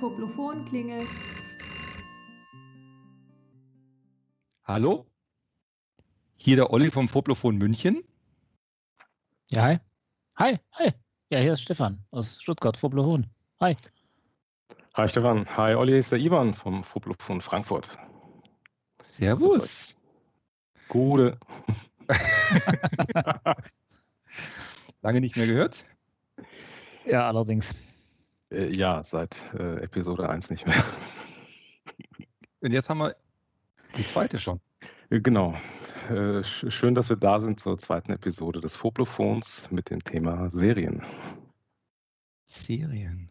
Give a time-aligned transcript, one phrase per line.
[0.00, 0.10] Das
[0.64, 1.06] klingelt.
[4.64, 5.04] Hallo?
[6.36, 8.02] Hier der Olli vom Foblophon München.
[9.50, 9.78] Ja, hi.
[10.38, 10.92] Hi, hi.
[11.28, 13.26] Ja, hier ist Stefan aus Stuttgart, Foblophon.
[13.60, 13.76] Hi.
[14.96, 15.44] Hi Stefan.
[15.54, 17.90] Hi Olli, ist der Ivan vom Foblophon Frankfurt.
[19.02, 19.98] Servus.
[20.88, 21.38] Gute.
[25.02, 25.84] Lange nicht mehr gehört?
[27.04, 27.74] Ja, allerdings.
[28.50, 30.76] Äh, ja, seit äh, Episode 1 nicht mehr.
[32.60, 33.16] Und jetzt haben wir
[33.96, 34.60] die zweite schon.
[35.10, 35.54] Äh, genau.
[36.08, 41.02] Äh, schön, dass wir da sind zur zweiten Episode des Foblophons mit dem Thema Serien.
[42.44, 43.30] Serien.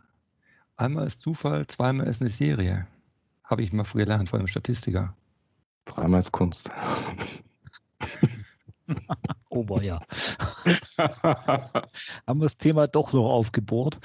[0.78, 2.88] Einmal ist Zufall, zweimal ist eine Serie.
[3.44, 5.16] Habe ich mal früher gelernt von einem Statistiker.
[5.86, 6.70] Dreimal ist Kunst.
[9.50, 10.00] Ober, ja.
[10.98, 14.00] Haben wir das Thema doch noch aufgebohrt.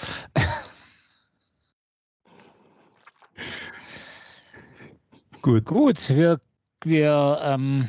[5.44, 5.66] Gut.
[5.66, 6.40] Gut, wir,
[6.84, 7.86] wir ähm,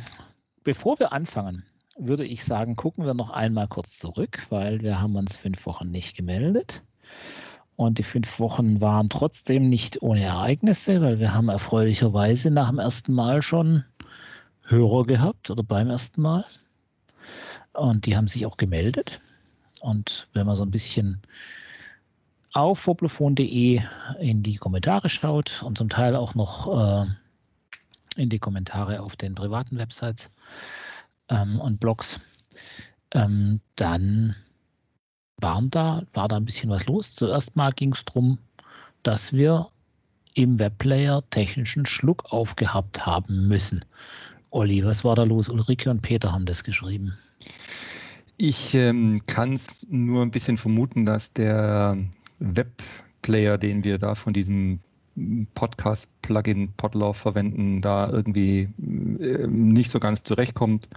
[0.65, 1.63] bevor wir anfangen,
[1.97, 5.89] würde ich sagen, gucken wir noch einmal kurz zurück, weil wir haben uns fünf Wochen
[5.89, 6.83] nicht gemeldet.
[7.77, 12.79] Und die fünf Wochen waren trotzdem nicht ohne Ereignisse, weil wir haben erfreulicherweise nach dem
[12.79, 13.85] ersten Mal schon
[14.65, 16.43] Hörer gehabt oder beim ersten Mal.
[17.71, 19.21] Und die haben sich auch gemeldet.
[19.79, 21.21] Und wenn man so ein bisschen
[22.51, 23.81] auf foblophon.de
[24.19, 27.05] in die Kommentare schaut und zum Teil auch noch äh,
[28.15, 30.29] in die Kommentare auf den privaten Websites
[31.29, 32.19] ähm, und Blogs,
[33.11, 34.35] ähm, dann
[35.37, 37.13] waren da, war da ein bisschen was los.
[37.13, 38.37] Zuerst mal ging es darum,
[39.03, 39.67] dass wir
[40.33, 43.83] im Webplayer technischen Schluck aufgehabt haben müssen.
[44.51, 45.49] Olli, was war da los?
[45.49, 47.17] Ulrike und Peter haben das geschrieben.
[48.37, 51.97] Ich ähm, kann es nur ein bisschen vermuten, dass der
[52.39, 54.79] Webplayer, den wir da von diesem
[55.53, 58.69] Podcast-Plugin Podlove verwenden, da irgendwie
[59.19, 60.89] äh, nicht so ganz zurechtkommt.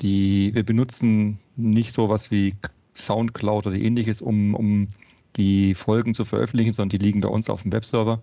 [0.00, 2.54] Die, wir benutzen nicht sowas wie
[2.94, 4.88] Soundcloud oder ähnliches, um, um
[5.36, 8.22] die Folgen zu veröffentlichen, sondern die liegen bei uns auf dem Webserver.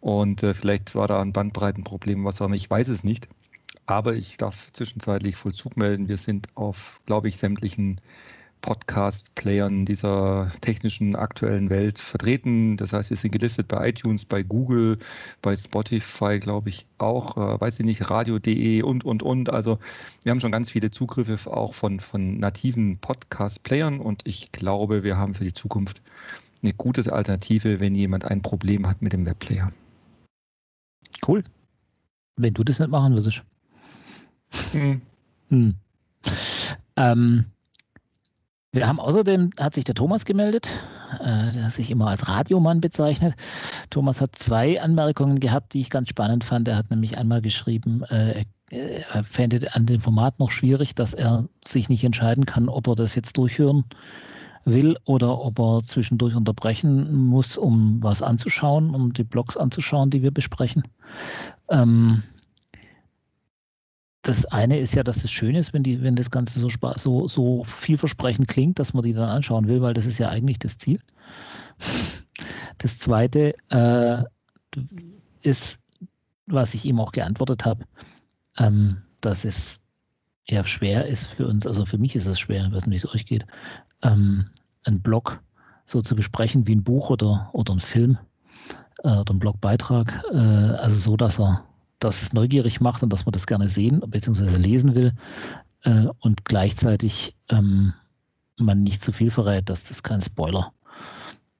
[0.00, 3.28] Und äh, vielleicht war da ein Bandbreitenproblem, was auch immer, ich weiß es nicht.
[3.86, 6.08] Aber ich darf zwischenzeitlich Vollzug melden.
[6.08, 8.00] Wir sind auf, glaube ich, sämtlichen
[8.66, 12.76] Podcast-Playern dieser technischen aktuellen Welt vertreten.
[12.76, 14.98] Das heißt, wir sind gelistet bei iTunes, bei Google,
[15.40, 19.50] bei Spotify, glaube ich, auch, äh, weiß ich nicht, radio.de und, und, und.
[19.50, 19.78] Also
[20.24, 25.16] wir haben schon ganz viele Zugriffe auch von, von nativen Podcast-Playern und ich glaube, wir
[25.16, 26.02] haben für die Zukunft
[26.62, 29.72] eine gute Alternative, wenn jemand ein Problem hat mit dem Webplayer.
[31.26, 31.44] Cool.
[32.36, 33.44] Wenn du das nicht machen würdest.
[34.72, 35.00] Hm.
[35.50, 35.74] Hm.
[36.96, 37.44] Ähm,
[38.76, 40.68] wir haben außerdem, hat sich der Thomas gemeldet,
[41.18, 43.34] äh, der sich immer als Radiomann bezeichnet.
[43.90, 46.68] Thomas hat zwei Anmerkungen gehabt, die ich ganz spannend fand.
[46.68, 51.48] Er hat nämlich einmal geschrieben, äh, er fände an dem Format noch schwierig, dass er
[51.64, 53.84] sich nicht entscheiden kann, ob er das jetzt durchhören
[54.64, 60.22] will oder ob er zwischendurch unterbrechen muss, um was anzuschauen, um die Blogs anzuschauen, die
[60.22, 60.82] wir besprechen.
[61.70, 62.24] Ähm,
[64.26, 67.28] das eine ist ja, dass es schön ist, wenn, die, wenn das Ganze so, so,
[67.28, 70.78] so vielversprechend klingt, dass man die dann anschauen will, weil das ist ja eigentlich das
[70.78, 71.00] Ziel.
[72.78, 74.24] Das zweite äh,
[75.42, 75.78] ist,
[76.46, 77.84] was ich ihm auch geantwortet habe,
[78.58, 79.80] ähm, dass es
[80.48, 83.06] ja schwer ist für uns, also für mich ist es schwer, ich weiß nicht, wie
[83.06, 83.46] es euch geht,
[84.02, 84.46] ähm,
[84.84, 85.40] einen Blog
[85.84, 88.18] so zu besprechen wie ein Buch oder, oder ein Film
[89.04, 91.64] äh, oder ein Blogbeitrag, äh, also so, dass er
[91.98, 94.56] dass es neugierig macht und dass man das gerne sehen bzw.
[94.56, 95.12] lesen will
[95.82, 97.94] äh, und gleichzeitig ähm,
[98.58, 100.72] man nicht zu viel verrät, dass das kein Spoiler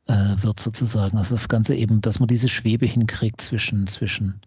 [0.07, 1.17] äh, wird sozusagen.
[1.19, 4.41] Also das Ganze eben, dass man diese Schwebe hinkriegt zwischen, zwischen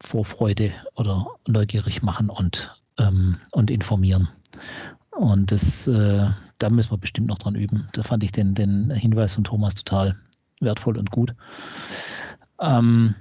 [0.00, 4.28] Vorfreude oder neugierig machen und, ähm, und informieren.
[5.10, 6.28] Und das, äh,
[6.58, 7.88] da müssen wir bestimmt noch dran üben.
[7.92, 10.16] Da fand ich den, den Hinweis von Thomas total
[10.60, 11.34] wertvoll und gut.
[12.60, 13.14] Ähm,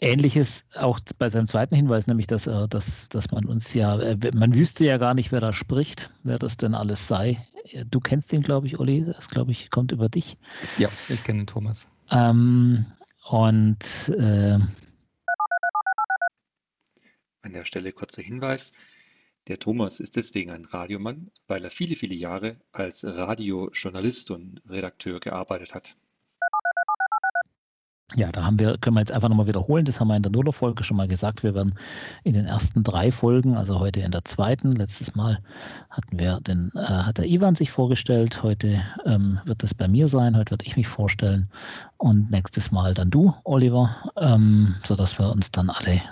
[0.00, 4.16] Ähnliches auch bei seinem zweiten Hinweis, nämlich dass, äh, dass, dass man uns ja, äh,
[4.34, 7.46] man wüsste ja gar nicht, wer da spricht, wer das denn alles sei.
[7.90, 10.38] Du kennst ihn, glaube ich, Olli, das glaube ich, kommt über dich.
[10.78, 11.86] Ja, ich kenne Thomas.
[12.10, 12.86] Ähm,
[13.28, 14.58] und äh,
[17.42, 18.72] an der Stelle kurzer Hinweis.
[19.48, 25.18] Der Thomas ist deswegen ein Radiomann, weil er viele, viele Jahre als Radiojournalist und Redakteur
[25.20, 25.96] gearbeitet hat.
[28.16, 29.84] Ja, da haben wir, können wir jetzt einfach nochmal wiederholen.
[29.84, 31.42] Das haben wir in der Nuller-Folge schon mal gesagt.
[31.42, 31.74] Wir werden
[32.24, 35.38] in den ersten drei Folgen, also heute in der zweiten, letztes Mal
[35.90, 38.42] hatten wir den, äh, hat der Ivan sich vorgestellt.
[38.42, 40.36] Heute ähm, wird das bei mir sein.
[40.36, 41.48] Heute werde ich mich vorstellen.
[41.98, 46.02] Und nächstes Mal dann du, Oliver, ähm, sodass wir uns dann alle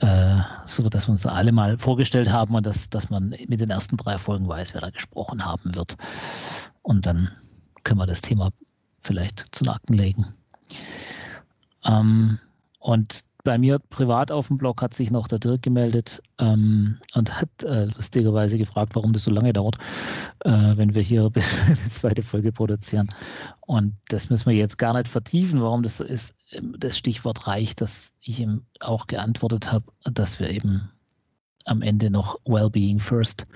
[0.00, 3.70] äh, so dass wir uns alle mal vorgestellt haben und dass, dass man mit den
[3.70, 5.96] ersten drei Folgen weiß, wer da gesprochen haben wird.
[6.82, 7.32] Und dann
[7.82, 8.50] können wir das Thema
[9.02, 10.26] vielleicht zu den Akten legen.
[11.88, 12.38] Ähm,
[12.78, 17.40] und bei mir privat auf dem Blog hat sich noch der Dirk gemeldet ähm, und
[17.40, 19.78] hat äh, lustigerweise gefragt, warum das so lange dauert,
[20.44, 23.08] äh, wenn wir hier die zweite Folge produzieren.
[23.60, 26.34] Und das müssen wir jetzt gar nicht vertiefen, warum das so ist.
[26.50, 30.90] Ähm, das Stichwort reicht, dass ich ihm auch geantwortet habe, dass wir eben
[31.64, 33.46] am Ende noch Wellbeing First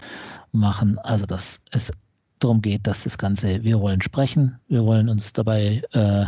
[0.53, 0.99] machen.
[0.99, 1.93] Also dass es
[2.43, 6.27] darum geht, dass das Ganze, wir wollen sprechen, wir wollen uns dabei äh,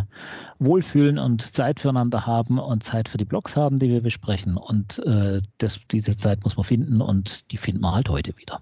[0.59, 4.57] wohlfühlen und Zeit füreinander haben und Zeit für die Blogs haben, die wir besprechen.
[4.57, 8.61] Und äh, das, diese Zeit muss man finden und die finden wir halt heute wieder.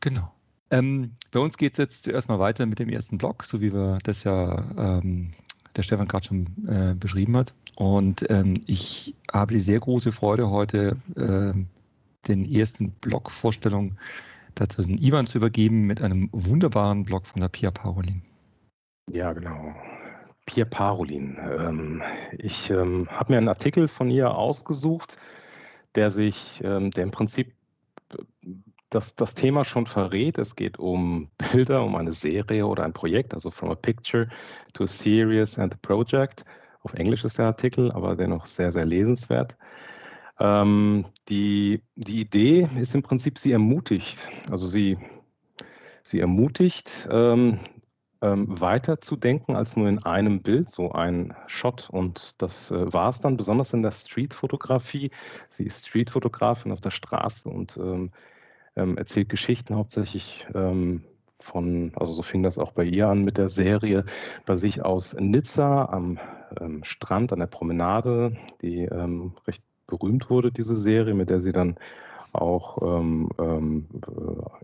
[0.00, 0.32] Genau.
[0.70, 3.72] Ähm, bei uns geht es jetzt zuerst mal weiter mit dem ersten Blog, so wie
[3.72, 5.32] wir das ja ähm,
[5.76, 7.52] der Stefan gerade schon äh, beschrieben hat.
[7.76, 11.66] Und ähm, ich habe die sehr große Freude, heute ähm,
[12.28, 13.96] den ersten Blog-Vorstellung
[14.54, 18.22] dazu den Ivan zu übergeben mit einem wunderbaren Blog von der Pia Parolin.
[19.10, 19.74] Ja, genau.
[20.46, 21.38] Pia Parolin.
[21.40, 22.02] Ähm,
[22.38, 25.16] ich ähm, habe mir einen Artikel von ihr ausgesucht,
[25.94, 27.52] der sich, ähm, der im Prinzip
[28.90, 30.38] das, das Thema schon verrät.
[30.38, 34.28] Es geht um Bilder, um eine Serie oder ein Projekt, also from a picture
[34.74, 36.44] to a series and a project.
[36.82, 39.56] Auf Englisch ist der Artikel, aber dennoch sehr, sehr lesenswert.
[40.38, 44.98] Ähm, die, die Idee ist im Prinzip, sie ermutigt, also sie,
[46.04, 47.60] sie ermutigt, ähm,
[48.22, 51.90] ähm, weiterzudenken als nur in einem Bild, so ein Shot.
[51.90, 55.10] Und das äh, war es dann, besonders in der Streetfotografie.
[55.48, 58.12] Sie ist Streetfotografin auf der Straße und ähm,
[58.76, 61.04] ähm, erzählt Geschichten hauptsächlich ähm,
[61.40, 64.04] von, also so fing das auch bei ihr an mit der Serie,
[64.46, 66.18] bei sich aus Nizza am
[66.60, 71.52] ähm, Strand, an der Promenade, die ähm, recht berühmt wurde, diese Serie, mit der sie
[71.52, 71.76] dann
[72.32, 73.86] auch ähm, ähm,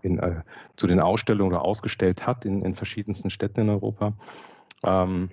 [0.00, 0.40] in, äh,
[0.76, 4.14] zu den Ausstellungen oder ausgestellt hat in, in verschiedensten Städten in Europa.
[4.84, 5.30] Ähm,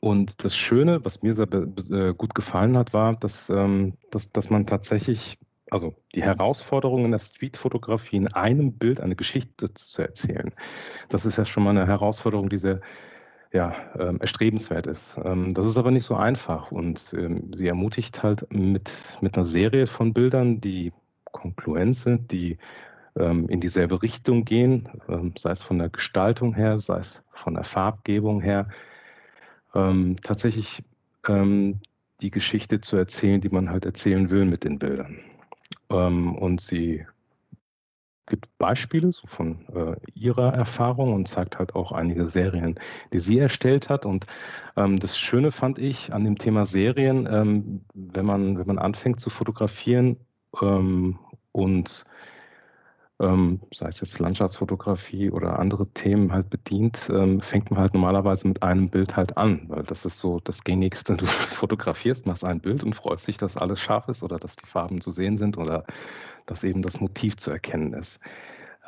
[0.00, 4.50] und das Schöne, was mir sehr äh, gut gefallen hat, war, dass, ähm, dass, dass
[4.50, 5.38] man tatsächlich,
[5.70, 10.52] also die Herausforderung in der Streetfotografie in einem Bild eine Geschichte zu erzählen,
[11.08, 12.80] das ist ja schon mal eine Herausforderung, die sehr,
[13.52, 15.18] ja, ähm, erstrebenswert ist.
[15.22, 19.44] Ähm, das ist aber nicht so einfach und ähm, sie ermutigt halt mit, mit einer
[19.44, 20.92] Serie von Bildern, die
[21.24, 22.56] kongruent sind, die
[23.14, 27.54] ähm, in dieselbe Richtung gehen, ähm, sei es von der Gestaltung her, sei es von
[27.54, 28.68] der Farbgebung her,
[29.74, 30.82] ähm, tatsächlich
[32.20, 35.20] die Geschichte zu erzählen, die man halt erzählen will mit den Bildern.
[35.88, 37.06] und sie
[38.26, 42.78] gibt Beispiele so von äh, ihrer Erfahrung und zeigt halt auch einige Serien,
[43.12, 44.06] die sie erstellt hat.
[44.06, 44.26] Und
[44.76, 49.20] ähm, das Schöne fand ich an dem Thema Serien, ähm, wenn, man, wenn man anfängt
[49.20, 50.18] zu fotografieren
[50.60, 51.18] ähm,
[51.50, 52.04] und
[53.20, 58.48] ähm, sei es jetzt Landschaftsfotografie oder andere Themen halt bedient, ähm, fängt man halt normalerweise
[58.48, 61.16] mit einem Bild halt an, weil das ist so das Gängigste.
[61.16, 64.66] Du fotografierst, machst ein Bild und freust dich, dass alles scharf ist oder dass die
[64.66, 65.84] Farben zu sehen sind oder
[66.46, 68.20] dass eben das Motiv zu erkennen ist.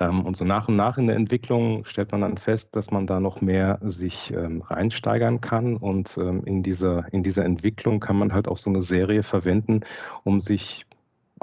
[0.01, 3.07] Ähm, und so nach und nach in der Entwicklung stellt man dann fest, dass man
[3.07, 5.77] da noch mehr sich ähm, reinsteigern kann.
[5.77, 9.83] Und ähm, in, dieser, in dieser Entwicklung kann man halt auch so eine Serie verwenden,
[10.25, 10.87] um sich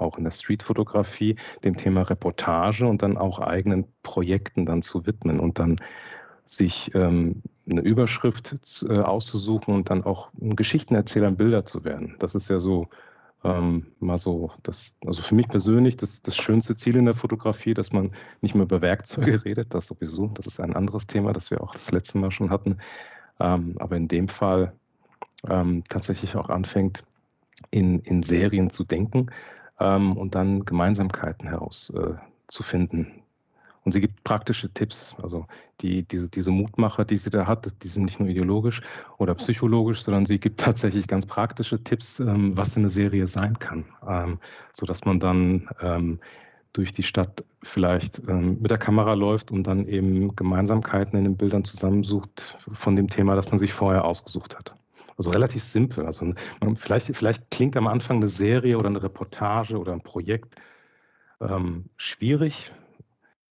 [0.02, 5.40] auch in der Streetfotografie dem Thema Reportage und dann auch eigenen Projekten dann zu widmen
[5.40, 5.80] und dann
[6.46, 12.16] sich ähm, eine Überschrift äh, auszusuchen und dann auch ein Geschichtenerzähler, Bilder zu werden.
[12.20, 12.90] Das ist ja so
[13.44, 17.74] ähm, mal so, das, also für mich persönlich das, das schönste Ziel in der Fotografie,
[17.74, 21.50] dass man nicht mehr über Werkzeuge redet, das sowieso, das ist ein anderes Thema, das
[21.50, 22.78] wir auch das letzte Mal schon hatten,
[23.40, 24.74] ähm, aber in dem Fall
[25.50, 27.04] ähm, tatsächlich auch anfängt,
[27.70, 29.28] in, in Serien zu denken
[29.82, 33.06] ähm, und dann Gemeinsamkeiten herauszufinden.
[33.08, 33.22] Äh,
[33.84, 35.16] und sie gibt praktische Tipps.
[35.22, 35.48] Also
[35.82, 38.82] die, diese, diese Mutmacher, die sie da hat, die sind nicht nur ideologisch
[39.18, 43.86] oder psychologisch, sondern sie gibt tatsächlich ganz praktische Tipps, ähm, was eine Serie sein kann,
[44.08, 44.40] ähm,
[44.74, 46.20] sodass man dann ähm,
[46.74, 51.38] durch die Stadt vielleicht ähm, mit der Kamera läuft und dann eben Gemeinsamkeiten in den
[51.38, 54.76] Bildern zusammensucht von dem Thema, das man sich vorher ausgesucht hat.
[55.18, 56.06] Also relativ simpel.
[56.06, 56.34] Also
[56.76, 60.56] vielleicht, vielleicht klingt am Anfang eine Serie oder eine Reportage oder ein Projekt
[61.40, 62.72] ähm, schwierig,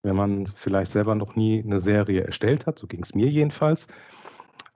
[0.02, 2.78] wenn man vielleicht selber noch nie eine Serie erstellt hat.
[2.78, 3.86] So ging es mir jedenfalls.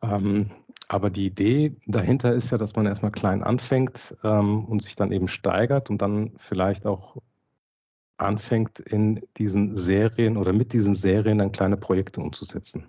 [0.02, 0.50] Ähm,
[0.88, 5.12] Aber die Idee dahinter ist ja, dass man erstmal klein anfängt ähm, und sich dann
[5.12, 7.16] eben steigert und dann vielleicht auch
[8.18, 12.86] anfängt, in diesen Serien oder mit diesen Serien dann kleine Projekte umzusetzen.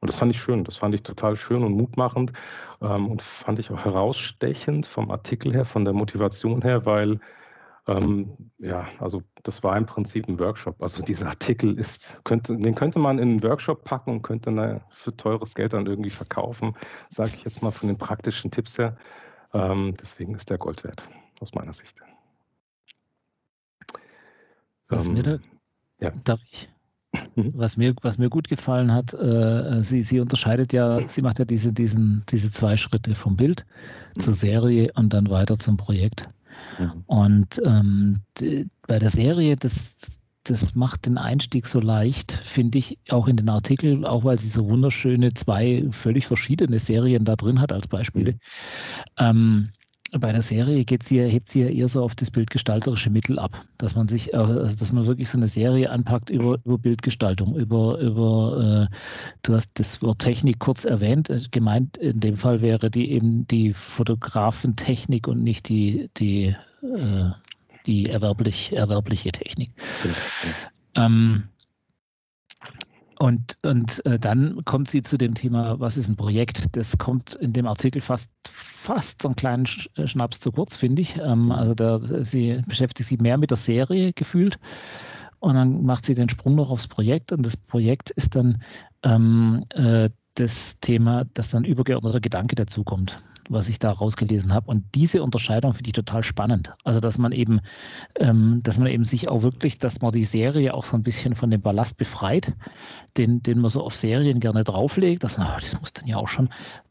[0.00, 2.32] Und das fand ich schön, das fand ich total schön und mutmachend
[2.80, 7.18] ähm, und fand ich auch herausstechend vom Artikel her, von der Motivation her, weil
[7.88, 10.80] ähm, ja, also das war im Prinzip ein Workshop.
[10.82, 14.82] Also dieser Artikel ist, könnte, den könnte man in einen Workshop packen und könnte eine,
[14.90, 16.74] für teures Geld dann irgendwie verkaufen,
[17.08, 18.96] sage ich jetzt mal von den praktischen Tipps her.
[19.54, 21.08] Ähm, deswegen ist der Gold wert,
[21.40, 21.96] aus meiner Sicht.
[24.88, 25.38] Was ähm, mir da,
[25.98, 26.10] ja.
[26.24, 26.68] darf ich?
[27.12, 27.52] Mhm.
[27.54, 31.44] Was mir, was mir gut gefallen hat, äh, sie, sie unterscheidet ja, sie macht ja
[31.44, 33.64] diese, diesen, diese zwei Schritte vom Bild
[34.14, 34.20] mhm.
[34.20, 36.28] zur Serie und dann weiter zum Projekt.
[36.78, 37.04] Mhm.
[37.06, 38.20] Und ähm,
[38.86, 43.48] bei der Serie, das, das macht den Einstieg so leicht, finde ich, auch in den
[43.48, 48.32] Artikel, auch weil sie so wunderschöne zwei völlig verschiedene Serien da drin hat als Beispiele.
[48.32, 48.38] Mhm.
[49.18, 49.68] Ähm,
[50.12, 53.64] bei der Serie geht sie, hebt sie ja eher so auf das bildgestalterische Mittel ab,
[53.76, 57.56] dass man sich, äh, also dass man wirklich so eine Serie anpackt über, über Bildgestaltung,
[57.56, 58.94] über, über äh,
[59.42, 63.46] du hast das Wort Technik kurz erwähnt, äh, gemeint in dem Fall wäre die eben
[63.48, 67.30] die Fotografentechnik und nicht die, die, äh,
[67.86, 69.70] die erwerblich, erwerbliche Technik.
[70.02, 70.14] Genau.
[70.94, 71.44] Ähm,
[73.18, 76.76] und, und äh, dann kommt sie zu dem Thema, was ist ein Projekt?
[76.76, 81.02] Das kommt in dem Artikel fast, fast so einen kleinen äh, Schnaps zu kurz, finde
[81.02, 81.16] ich.
[81.16, 84.58] Ähm, also der, sie beschäftigt sich mehr mit der Serie gefühlt.
[85.40, 87.32] Und dann macht sie den Sprung noch aufs Projekt.
[87.32, 88.62] Und das Projekt ist dann
[89.02, 94.70] ähm, äh, das Thema, dass dann übergeordneter Gedanke dazukommt was ich da rausgelesen habe.
[94.70, 96.72] Und diese Unterscheidung finde ich total spannend.
[96.84, 97.60] Also, dass man eben,
[98.16, 101.34] ähm, dass man eben sich auch wirklich, dass man die Serie auch so ein bisschen
[101.34, 102.52] von dem Ballast befreit,
[103.16, 106.16] den, den man so auf Serien gerne drauflegt, dass man, oh, das muss dann ja
[106.16, 106.48] auch schon.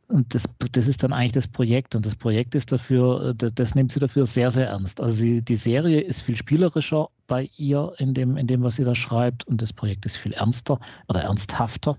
[0.08, 1.94] Und das, das ist dann eigentlich das Projekt.
[1.94, 5.02] Und das Projekt ist dafür, das, das nimmt sie dafür sehr, sehr ernst.
[5.02, 8.86] Also sie, die Serie ist viel spielerischer bei ihr in dem, in dem, was sie
[8.86, 9.46] da schreibt.
[9.48, 11.98] Und das Projekt ist viel ernster oder ernsthafter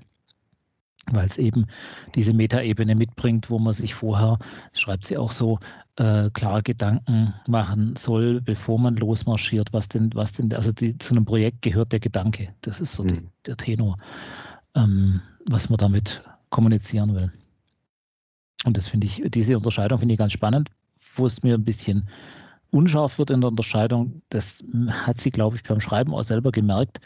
[1.13, 1.67] weil es eben
[2.15, 4.39] diese Metaebene mitbringt, wo man sich vorher,
[4.73, 5.59] schreibt sie auch so,
[5.97, 11.15] äh, klare Gedanken machen soll, bevor man losmarschiert, was denn, was denn, also die, zu
[11.15, 12.55] einem Projekt gehört der Gedanke.
[12.61, 13.09] Das ist so mhm.
[13.09, 13.97] die, der Tenor,
[14.75, 17.33] ähm, was man damit kommunizieren will.
[18.65, 20.71] Und das finde ich, diese Unterscheidung finde ich ganz spannend,
[21.15, 22.09] wo es mir ein bisschen
[22.71, 24.23] unscharf wird in der Unterscheidung.
[24.29, 27.01] Das hat sie, glaube ich, beim Schreiben auch selber gemerkt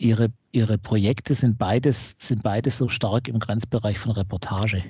[0.00, 4.82] ihre, ihre Projekte sind beides, sind beides so stark im Grenzbereich von Reportage.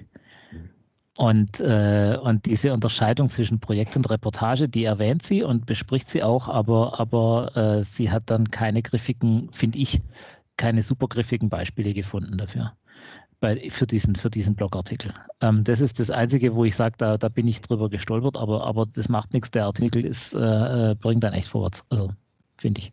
[1.17, 6.23] Und, äh, und diese Unterscheidung zwischen Projekt und Reportage, die erwähnt sie und bespricht sie
[6.23, 10.01] auch, aber, aber äh, sie hat dann keine griffigen, finde ich,
[10.57, 12.73] keine super griffigen Beispiele gefunden dafür.
[13.41, 15.13] Bei, für, diesen, für diesen Blogartikel.
[15.41, 18.67] Ähm, das ist das Einzige, wo ich sage, da, da bin ich drüber gestolpert, aber,
[18.67, 19.51] aber das macht nichts.
[19.51, 21.85] Der Artikel ist, äh, äh bringt dann echt vorwärts.
[21.89, 22.11] Also,
[22.59, 22.93] finde ich.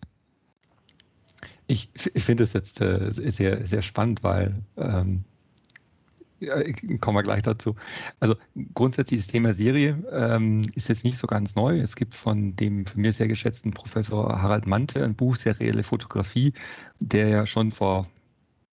[1.68, 5.26] Ich, ich finde es jetzt äh, sehr, sehr spannend, weil ähm,
[6.40, 6.62] ja,
[7.02, 7.76] kommen wir gleich dazu.
[8.20, 8.36] Also
[8.74, 11.80] grundsätzlich das Thema Serie ähm, ist jetzt nicht so ganz neu.
[11.80, 16.54] Es gibt von dem von mir sehr geschätzten Professor Harald Mante ein Buch Serielle Fotografie,
[17.00, 18.08] der ja schon vor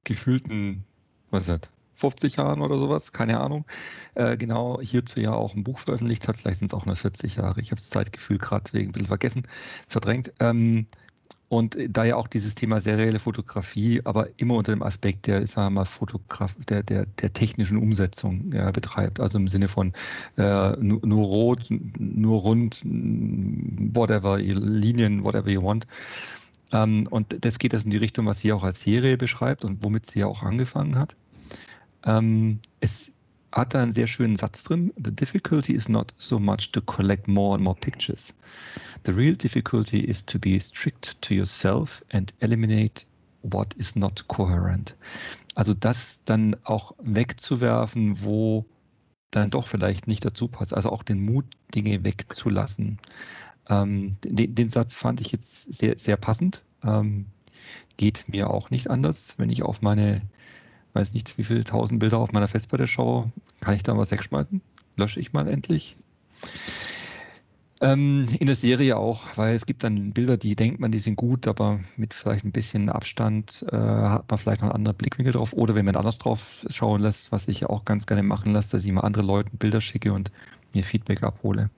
[0.05, 0.85] gefühlten,
[1.31, 3.65] was ist das, 50 Jahren oder sowas, keine Ahnung,
[4.15, 6.39] äh, genau hierzu ja auch ein Buch veröffentlicht hat.
[6.39, 7.61] Vielleicht sind es auch nur 40 Jahre.
[7.61, 9.43] Ich habe das Zeitgefühl gerade wegen ein bisschen vergessen,
[9.89, 10.33] verdrängt.
[10.41, 10.87] Ähm,
[11.49, 15.51] und da ja auch dieses Thema serielle Fotografie, aber immer unter dem Aspekt der, ich
[15.51, 19.21] sage mal, Fotograf, der, der, der technischen Umsetzung ja, betreibt.
[19.21, 19.93] Also im Sinne von
[20.37, 21.67] äh, nur, nur, rot,
[21.99, 25.87] nur rund, whatever, Linien, whatever you want.
[26.73, 29.85] Ähm, und das geht das in die Richtung, was sie auch als Serie beschreibt und
[29.85, 31.15] womit sie ja auch angefangen hat.
[32.05, 33.13] Ähm, es
[33.55, 34.93] hat da einen sehr schönen Satz drin.
[34.97, 38.35] The difficulty is not so much to collect more and more pictures.
[39.05, 43.07] The real difficulty is to be strict to yourself and eliminate
[43.43, 44.97] what is not coherent.
[45.55, 48.65] Also das dann auch wegzuwerfen, wo
[49.31, 50.75] dann doch vielleicht nicht dazu passt.
[50.75, 51.45] Also auch den Mut,
[51.75, 52.99] Dinge wegzulassen.
[53.69, 56.63] Ähm, den, den, Satz fand ich jetzt sehr, sehr passend.
[56.83, 57.27] Ähm,
[57.97, 60.23] geht mir auch nicht anders, wenn ich auf meine,
[60.95, 64.61] weiß nicht, wie viele tausend Bilder auf meiner Festplatte schaue, kann ich da was wegschmeißen?
[64.97, 65.97] Lösche ich mal endlich.
[67.81, 71.17] Ähm, in der Serie auch, weil es gibt dann Bilder, die denkt man, die sind
[71.17, 75.33] gut, aber mit vielleicht ein bisschen Abstand äh, hat man vielleicht noch einen anderen Blickwinkel
[75.33, 75.53] drauf.
[75.53, 78.85] Oder wenn man anders drauf schauen lässt, was ich auch ganz gerne machen lasse, dass
[78.85, 80.31] ich mal andere Leuten Bilder schicke und
[80.73, 81.69] mir Feedback abhole.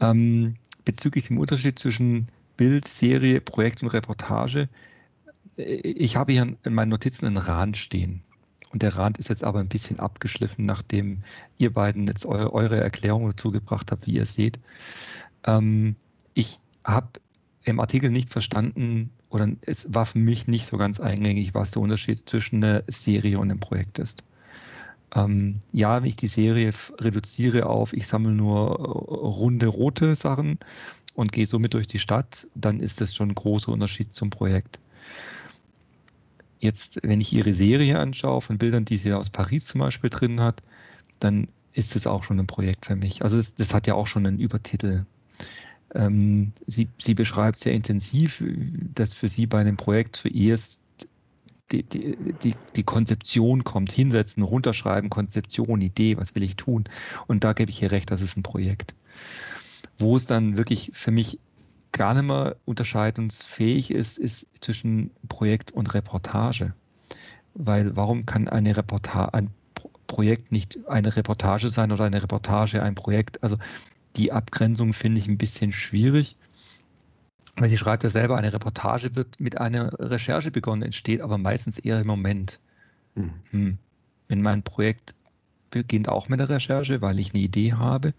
[0.00, 4.68] Ähm, bezüglich dem Unterschied zwischen Bild, Serie, Projekt und Reportage,
[5.56, 8.22] ich habe hier in meinen Notizen einen Rahn stehen.
[8.70, 11.22] Und der Rand ist jetzt aber ein bisschen abgeschliffen, nachdem
[11.56, 14.58] ihr beiden jetzt eure, eure Erklärung dazu gebracht habt, wie ihr seht.
[15.44, 15.96] Ähm,
[16.34, 17.08] ich habe
[17.64, 21.82] im Artikel nicht verstanden, oder es war für mich nicht so ganz eingängig, was der
[21.82, 24.22] Unterschied zwischen einer Serie und einem Projekt ist.
[25.14, 30.58] Ähm, ja, wenn ich die Serie reduziere auf, ich sammle nur äh, runde rote Sachen
[31.14, 34.78] und gehe somit durch die Stadt, dann ist das schon ein großer Unterschied zum Projekt.
[36.58, 40.40] Jetzt, wenn ich ihre Serie anschaue, von Bildern, die sie aus Paris zum Beispiel drin
[40.40, 40.62] hat,
[41.20, 43.22] dann ist das auch schon ein Projekt für mich.
[43.22, 45.04] Also das, das hat ja auch schon einen Übertitel.
[45.94, 48.42] Ähm, sie, sie beschreibt sehr intensiv,
[48.94, 50.80] dass für sie bei einem Projekt zuerst
[51.72, 56.84] die, die, die, die Konzeption kommt, hinsetzen, runterschreiben, Konzeption, Idee, was will ich tun.
[57.26, 58.94] Und da gebe ich ihr recht, das ist ein Projekt.
[59.98, 61.40] Wo es dann wirklich für mich
[61.96, 66.74] gar nicht mehr unterscheidungsfähig ist, ist zwischen Projekt und Reportage.
[67.54, 69.50] Weil warum kann eine Reportage, ein
[70.06, 73.42] Projekt nicht eine Reportage sein oder eine Reportage ein Projekt?
[73.42, 73.56] Also
[74.16, 76.36] die Abgrenzung finde ich ein bisschen schwierig.
[77.56, 81.78] Weil sie schreibt ja selber, eine Reportage wird mit einer Recherche begonnen, entsteht aber meistens
[81.78, 82.60] eher im Moment.
[83.14, 83.32] Mhm.
[83.50, 83.78] Hm.
[84.28, 85.14] Wenn mein Projekt
[85.70, 88.12] beginnt auch mit der Recherche, weil ich eine Idee habe.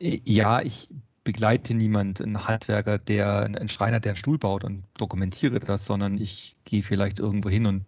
[0.00, 0.88] Ja, ich
[1.24, 6.18] begleite niemand, einen Handwerker, der, einen Schreiner, der einen Stuhl baut und dokumentiere das, sondern
[6.18, 7.84] ich gehe vielleicht irgendwo hin und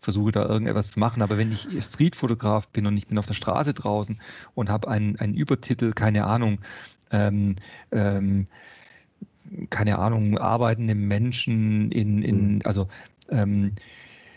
[0.00, 1.22] versuche da irgendetwas zu machen.
[1.22, 4.20] Aber wenn ich Streetfotograf bin und ich bin auf der Straße draußen
[4.54, 6.60] und habe einen, einen Übertitel, keine Ahnung,
[7.10, 7.56] ähm,
[7.90, 8.46] ähm,
[9.70, 12.60] keine Ahnung, arbeitende Menschen in, in mhm.
[12.64, 12.88] also
[13.30, 13.72] ähm,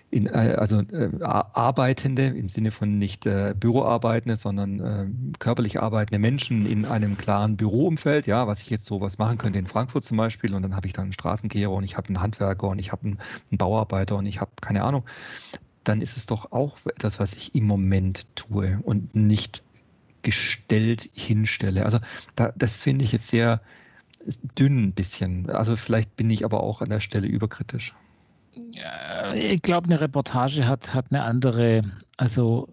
[0.10, 5.06] in, äh, also äh, Arbeitende im Sinne von nicht äh, Büroarbeitende, sondern äh,
[5.40, 9.60] körperlich arbeitende Menschen in einem klaren Büroumfeld, ja, was ich jetzt so was machen könnte
[9.60, 12.22] in Frankfurt zum Beispiel und dann habe ich da einen Straßenkehrer und ich habe einen
[12.22, 13.20] Handwerker und ich habe einen,
[13.52, 15.04] einen Bauarbeiter und ich habe keine Ahnung,
[15.84, 19.64] dann ist es doch auch etwas, was ich im Moment tue und nicht
[20.22, 21.86] gestellt hinstelle.
[21.86, 22.00] Also
[22.36, 23.62] da, das finde ich jetzt sehr
[24.58, 25.50] dünn ein bisschen.
[25.50, 27.94] Also vielleicht bin ich aber auch an der Stelle überkritisch
[29.36, 31.82] ich glaube, eine Reportage hat, hat eine andere,
[32.18, 32.68] also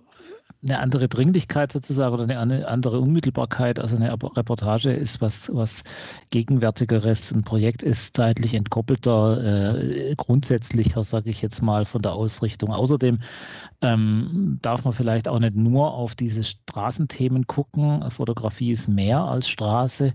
[0.65, 3.79] eine andere Dringlichkeit sozusagen oder eine andere Unmittelbarkeit.
[3.79, 5.85] Also eine Reportage ist was, was
[6.31, 7.33] Gegenwärtigeres.
[7.33, 12.73] Ein Projekt ist zeitlich entkoppelter, äh, grundsätzlicher, sage ich jetzt mal, von der Ausrichtung.
[12.73, 13.19] Außerdem
[13.83, 18.11] ähm, darf man vielleicht auch nicht nur auf diese Straßenthemen gucken.
[18.11, 20.15] Fotografie ist mehr als Straße.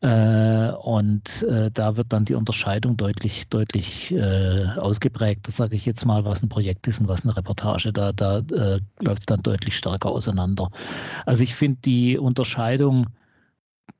[0.00, 5.48] Äh, und äh, da wird dann die Unterscheidung deutlich, deutlich äh, ausgeprägt.
[5.48, 7.92] Das sage ich jetzt mal, was ein Projekt ist und was eine Reportage.
[7.92, 10.70] Da, da äh, läuft es dann deutlich stärker stärker auseinander.
[11.26, 13.06] Also ich finde die Unterscheidung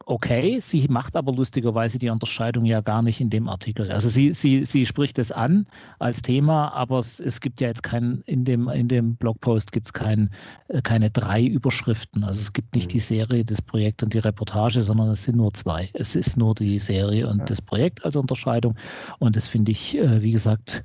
[0.05, 3.93] okay, sie macht aber lustigerweise die Unterscheidung ja gar nicht in dem Artikel.
[3.93, 5.67] Also sie, sie, sie spricht es an
[5.99, 9.87] als Thema, aber es, es gibt ja jetzt kein, in dem, in dem Blogpost gibt
[9.87, 10.31] es kein,
[10.69, 12.25] äh, keine drei Überschriften.
[12.25, 12.93] Also es gibt nicht mhm.
[12.93, 15.91] die Serie, das Projekt und die Reportage, sondern es sind nur zwei.
[15.93, 18.77] Es ist nur die Serie und das Projekt als Unterscheidung.
[19.19, 20.85] Und das finde ich, äh, wie gesagt,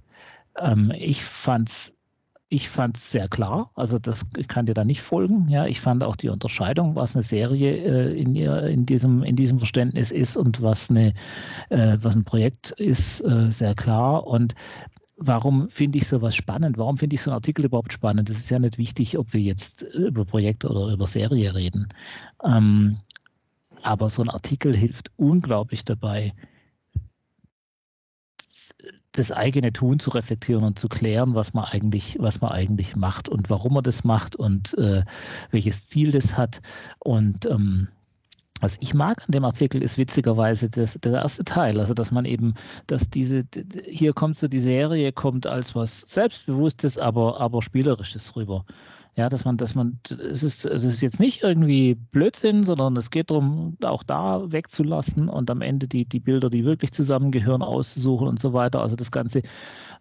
[0.60, 1.94] ähm, ich fand es
[2.54, 5.50] ich fand es sehr klar, also das kann dir da nicht folgen.
[5.50, 9.58] Ja, ich fand auch die Unterscheidung, was eine Serie äh, in, in, diesem, in diesem
[9.58, 11.16] Verständnis ist und was, eine,
[11.70, 14.28] äh, was ein Projekt ist, äh, sehr klar.
[14.28, 14.54] Und
[15.18, 16.78] warum finde ich sowas spannend?
[16.78, 18.30] Warum finde ich so einen Artikel überhaupt spannend?
[18.30, 21.88] Das ist ja nicht wichtig, ob wir jetzt über Projekt oder über Serie reden.
[22.44, 22.98] Ähm,
[23.82, 26.34] aber so ein Artikel hilft unglaublich dabei,
[29.14, 33.30] das eigene Tun zu reflektieren und zu klären, was man eigentlich, was man eigentlich macht
[33.30, 35.04] und warum man das macht und äh,
[35.52, 36.62] welches Ziel das hat.
[37.00, 37.88] Und ähm,
[38.60, 42.26] was ich mag an dem Artikel ist witzigerweise das, der erste Teil, also dass man
[42.26, 42.56] eben,
[42.88, 43.44] dass diese,
[43.86, 48.66] hier kommt so die Serie, kommt als was Selbstbewusstes, aber, aber Spielerisches rüber.
[49.16, 53.12] Ja, dass man, dass man, es ist, es ist jetzt nicht irgendwie Blödsinn, sondern es
[53.12, 58.28] geht darum, auch da wegzulassen und am Ende die, die Bilder, die wirklich zusammengehören, auszusuchen
[58.28, 58.82] und so weiter.
[58.82, 59.44] Also das Ganze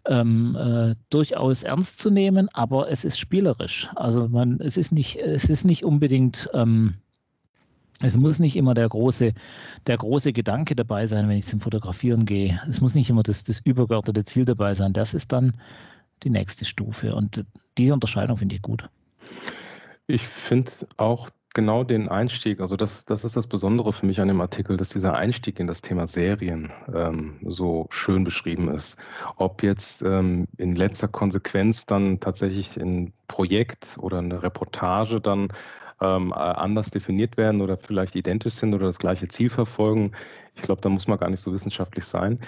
[0.06, 3.90] ähm, äh, durchaus ernst zu nehmen, aber es ist spielerisch.
[3.96, 6.94] Also man, es ist nicht, es ist nicht unbedingt, ähm,
[8.00, 9.34] es muss nicht immer der große,
[9.86, 12.60] der große Gedanke dabei sein, wenn ich zum Fotografieren gehe.
[12.66, 14.94] Es muss nicht immer das, das übergeordnete Ziel dabei sein.
[14.94, 15.52] Das ist dann
[16.22, 17.14] die nächste Stufe.
[17.14, 17.44] Und
[17.76, 18.88] diese Unterscheidung finde ich gut.
[20.06, 24.28] Ich finde auch genau den Einstieg, also das, das ist das Besondere für mich an
[24.28, 28.98] dem Artikel, dass dieser Einstieg in das Thema Serien ähm, so schön beschrieben ist.
[29.36, 35.48] Ob jetzt ähm, in letzter Konsequenz dann tatsächlich ein Projekt oder eine Reportage dann
[36.00, 40.12] ähm, anders definiert werden oder vielleicht identisch sind oder das gleiche Ziel verfolgen.
[40.54, 42.40] Ich glaube, da muss man gar nicht so wissenschaftlich sein,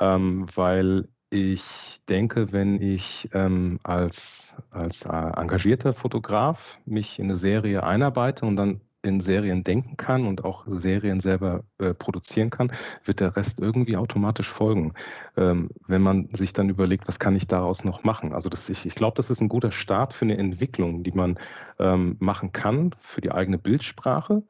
[0.00, 7.36] ähm, weil Ich denke, wenn ich ähm, als, als äh, engagierter Fotograf mich in eine
[7.36, 12.70] Serie einarbeite und dann in Serien denken kann und auch Serien selber äh, produzieren kann,
[13.04, 14.92] wird der Rest irgendwie automatisch folgen.
[15.38, 18.34] Ähm, wenn man sich dann überlegt, was kann ich daraus noch machen?
[18.34, 21.38] Also das, ich, ich glaube, das ist ein guter Start für eine Entwicklung, die man
[21.78, 24.42] ähm, machen kann für die eigene Bildsprache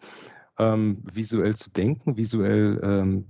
[0.59, 3.27] ähm, visuell zu denken, visuell ähm,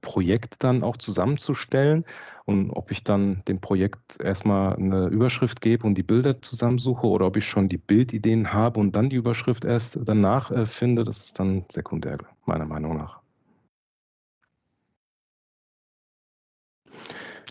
[0.00, 2.04] Projekt dann auch zusammenzustellen.
[2.44, 7.26] Und ob ich dann dem Projekt erstmal eine Überschrift gebe und die Bilder zusammensuche oder
[7.26, 11.20] ob ich schon die Bildideen habe und dann die Überschrift erst danach äh, finde, das
[11.20, 13.20] ist dann sekundär, meiner Meinung nach.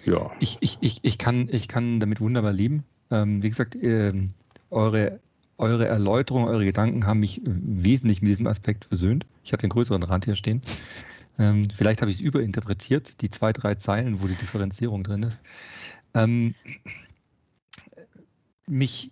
[0.06, 0.32] Ja.
[0.40, 2.84] Ich, ich, ich, ich, kann, ich kann damit wunderbar leben.
[3.10, 4.26] Ähm, wie gesagt, ähm,
[4.70, 5.20] eure
[5.58, 9.26] eure Erläuterung, eure Gedanken haben mich wesentlich mit diesem Aspekt versöhnt.
[9.44, 10.62] Ich hatte einen größeren Rand hier stehen.
[11.40, 15.42] Ähm, vielleicht habe ich es überinterpretiert, die zwei, drei Zeilen, wo die Differenzierung drin ist.
[16.14, 16.54] Ähm,
[18.68, 19.12] mich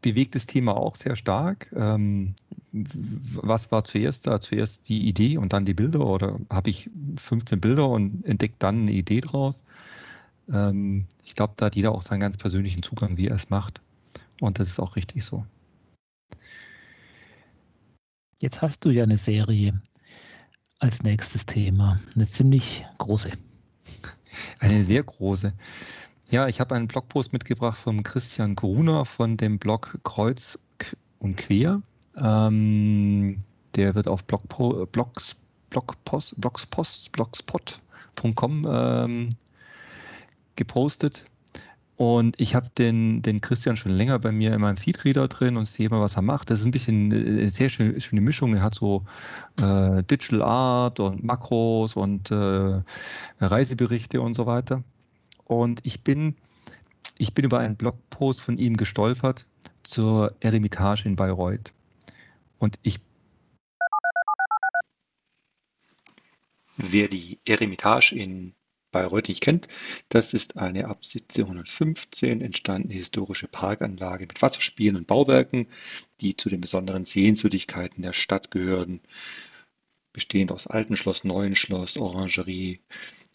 [0.00, 1.72] bewegt das Thema auch sehr stark.
[1.74, 2.34] Ähm,
[2.72, 4.40] was war zuerst da?
[4.40, 8.82] Zuerst die Idee und dann die Bilder oder habe ich 15 Bilder und entdecke dann
[8.82, 9.64] eine Idee draus?
[10.52, 13.80] Ähm, ich glaube, da hat jeder auch seinen ganz persönlichen Zugang, wie er es macht.
[14.40, 15.44] Und das ist auch richtig so.
[18.40, 19.80] Jetzt hast du ja eine Serie
[20.78, 22.00] als nächstes Thema.
[22.14, 23.32] Eine ziemlich große.
[24.60, 25.52] Eine sehr große.
[26.30, 30.58] Ja, ich habe einen Blogpost mitgebracht von Christian Gruner von dem Blog Kreuz
[31.18, 31.82] und Quer.
[32.16, 33.42] Ähm,
[33.74, 35.36] der wird auf Blogpo Blogs,
[35.70, 39.28] Blogpost, Blogspost, blogspot.com ähm,
[40.54, 41.24] gepostet.
[41.98, 45.64] Und ich habe den, den Christian schon länger bei mir in meinem Feedreader drin und
[45.64, 46.48] sehe mal, was er macht.
[46.48, 48.54] Das ist ein bisschen eine äh, sehr schöne, schöne Mischung.
[48.54, 49.04] Er hat so
[49.60, 52.82] äh, Digital Art und Makros und äh,
[53.40, 54.84] Reiseberichte und so weiter.
[55.44, 56.36] Und ich bin,
[57.18, 59.46] ich bin über einen Blogpost von ihm gestolpert
[59.82, 61.72] zur Eremitage in Bayreuth.
[62.60, 63.00] Und ich
[66.76, 68.54] Wer die Eremitage in
[68.90, 69.68] Bayreuth nicht kennt,
[70.08, 75.66] das ist eine ab 1715 entstandene historische Parkanlage mit Wasserspielen und Bauwerken,
[76.20, 79.00] die zu den besonderen Sehenswürdigkeiten der Stadt gehören,
[80.12, 82.80] bestehend aus Alten Schloss, Neuen Schloss, Orangerie,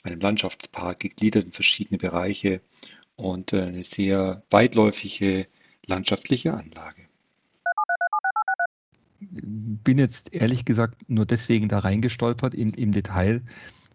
[0.03, 2.61] einem Landschaftspark, gegliedert in verschiedene Bereiche
[3.15, 5.47] und äh, eine sehr weitläufige
[5.85, 7.07] landschaftliche Anlage.
[9.19, 13.41] Bin jetzt ehrlich gesagt nur deswegen da reingestolpert im, im Detail,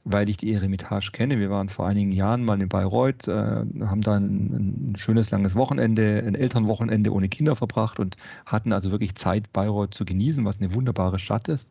[0.04, 1.38] weil ich die Eremitage kenne.
[1.38, 5.54] Wir waren vor einigen Jahren mal in Bayreuth, äh, haben da ein, ein, schönes langes
[5.54, 10.60] Wochenende, ein Elternwochenende ohne Kinder verbracht und hatten also wirklich Zeit, Bayreuth zu genießen, was
[10.60, 11.70] eine wunderbare Stadt ist.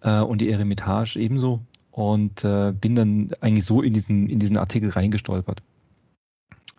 [0.00, 1.60] Äh, und die Eremitage ebenso.
[1.90, 5.62] Und äh, bin dann eigentlich so in diesen, in diesen Artikel reingestolpert.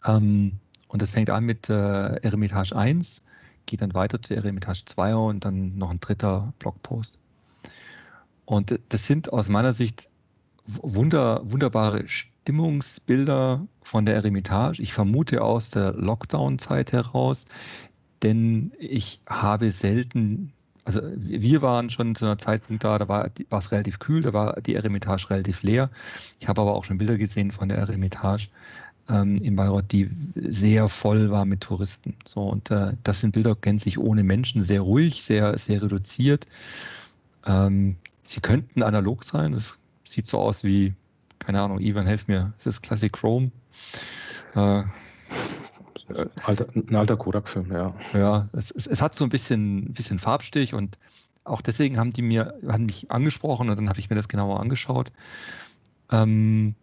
[0.06, 0.54] Ähm,
[0.88, 3.22] und das fängt an mit äh, Eremitage 1,
[3.66, 7.18] geht dann weiter zu Eremitage 2 und dann noch ein dritter Blogpost.
[8.46, 10.08] Und das sind aus meiner Sicht
[10.68, 14.82] wunder, wunderbare Stimmungsbilder von der Eremitage.
[14.82, 17.46] Ich vermute aus der Lockdown-Zeit heraus,
[18.24, 20.52] denn ich habe selten,
[20.86, 24.62] also wir waren schon zu einer Zeitpunkt da, da war es relativ kühl, da war
[24.62, 25.90] die Eremitage relativ leer.
[26.40, 28.50] Ich habe aber auch schon Bilder gesehen von der Eremitage
[29.10, 32.16] ähm, in Bayreuth, die sehr voll war mit Touristen.
[32.26, 36.48] So, und äh, das sind Bilder gänzlich ohne Menschen, sehr ruhig, sehr, sehr reduziert.
[37.46, 39.78] Ähm, sie könnten analog sein, das
[40.10, 40.94] sieht so aus wie,
[41.40, 43.52] keine Ahnung, Ivan, helf mir, ist das Classic Chrome?
[44.56, 44.84] Äh,
[46.44, 47.94] alter, ein alter Kodak-Film, ja.
[48.14, 50.98] Ja, es, es, es, hat so ein bisschen, bisschen Farbstich und
[51.44, 54.60] auch deswegen haben die mir, haben mich angesprochen und dann habe ich mir das genauer
[54.60, 55.12] angeschaut.
[56.12, 56.76] Ähm,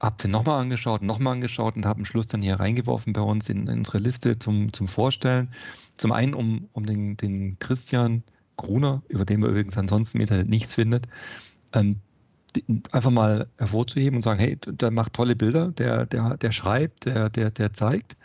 [0.00, 3.48] habe den nochmal angeschaut, nochmal angeschaut und habe am Schluss dann hier reingeworfen bei uns
[3.48, 5.48] in, in, unsere Liste zum, zum Vorstellen.
[5.96, 8.22] Zum einen, um, um den, den Christian
[8.56, 11.06] Gruner, über den man übrigens ansonsten im Internet nichts findet,
[11.72, 12.00] ähm,
[12.92, 17.28] einfach mal hervorzuheben und sagen, hey, der macht tolle Bilder, der, der, der schreibt, der,
[17.30, 18.16] der, der zeigt.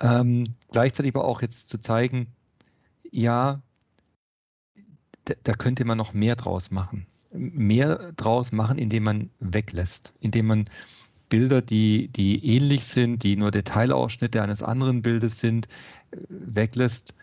[0.00, 2.28] Ähm, gleichzeitig aber auch jetzt zu zeigen,
[3.10, 3.62] ja,
[5.24, 7.06] da könnte man noch mehr draus machen.
[7.32, 10.70] Mehr draus machen, indem man weglässt, indem man
[11.28, 15.68] Bilder, die, die ähnlich sind, die nur Detailausschnitte eines anderen Bildes sind,
[16.10, 17.14] äh, weglässt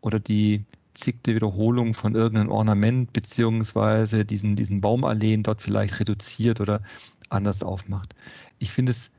[0.00, 6.82] oder die zigte Wiederholung von irgendeinem Ornament beziehungsweise diesen, diesen Baumalleen dort vielleicht reduziert oder
[7.28, 8.14] anders aufmacht.
[8.58, 9.10] Ich finde es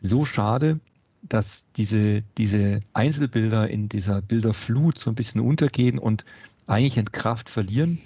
[0.00, 0.80] so schade,
[1.22, 6.24] dass diese, diese Einzelbilder in dieser Bilderflut so ein bisschen untergehen und
[6.66, 8.00] eigentlich in Kraft verlieren.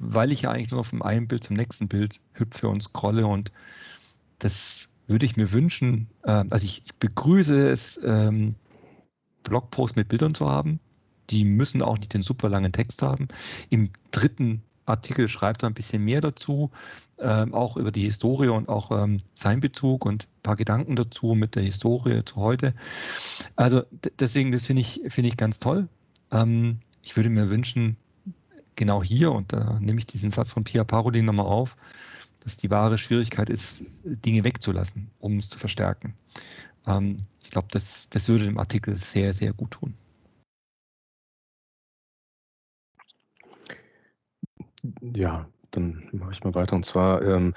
[0.00, 3.52] weil ich ja eigentlich nur vom einen Bild zum nächsten Bild hüpfe und scrolle und
[4.38, 8.54] das würde ich mir wünschen, äh, also ich, begrüße es, ähm,
[9.42, 10.80] Blogpost mit Bildern zu haben.
[11.30, 13.28] Die müssen auch nicht den super langen Text haben.
[13.70, 16.70] Im dritten Artikel schreibt er ein bisschen mehr dazu,
[17.18, 21.34] ähm, auch über die Historie und auch ähm, sein Bezug und ein paar Gedanken dazu
[21.34, 22.74] mit der Historie zu heute.
[23.56, 23.82] Also
[24.18, 25.88] deswegen, das finde ich, finde ich ganz toll.
[26.30, 27.96] Ähm, ich würde mir wünschen,
[28.76, 31.76] genau hier, und da nehme ich diesen Satz von Pia Parolin nochmal auf,
[32.40, 36.14] dass die wahre Schwierigkeit ist, Dinge wegzulassen, um es zu verstärken.
[36.86, 39.94] Ähm, ich glaube, das, das würde dem Artikel sehr, sehr gut tun.
[45.02, 46.76] Ja, dann mache ich mal weiter.
[46.76, 47.54] Und zwar, ähm,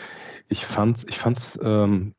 [0.49, 2.13] ich fand es ich fand's, ähm,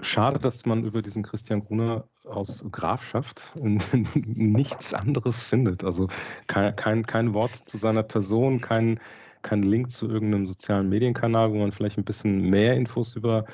[0.00, 5.84] schade, dass man über diesen Christian Gruner aus Grafschaft nichts anderes findet.
[5.84, 6.08] Also
[6.46, 9.00] kein, kein, kein Wort zu seiner Person, kein,
[9.42, 13.44] kein Link zu irgendeinem sozialen Medienkanal, wo man vielleicht ein bisschen mehr Infos über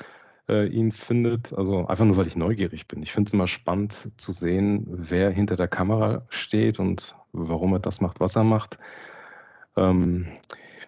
[0.47, 1.53] äh, ihn findet.
[1.53, 3.01] Also einfach nur, weil ich neugierig bin.
[3.03, 7.79] Ich finde es immer spannend zu sehen, wer hinter der Kamera steht und warum er
[7.79, 8.77] das macht, was er macht.
[9.75, 10.27] Ähm,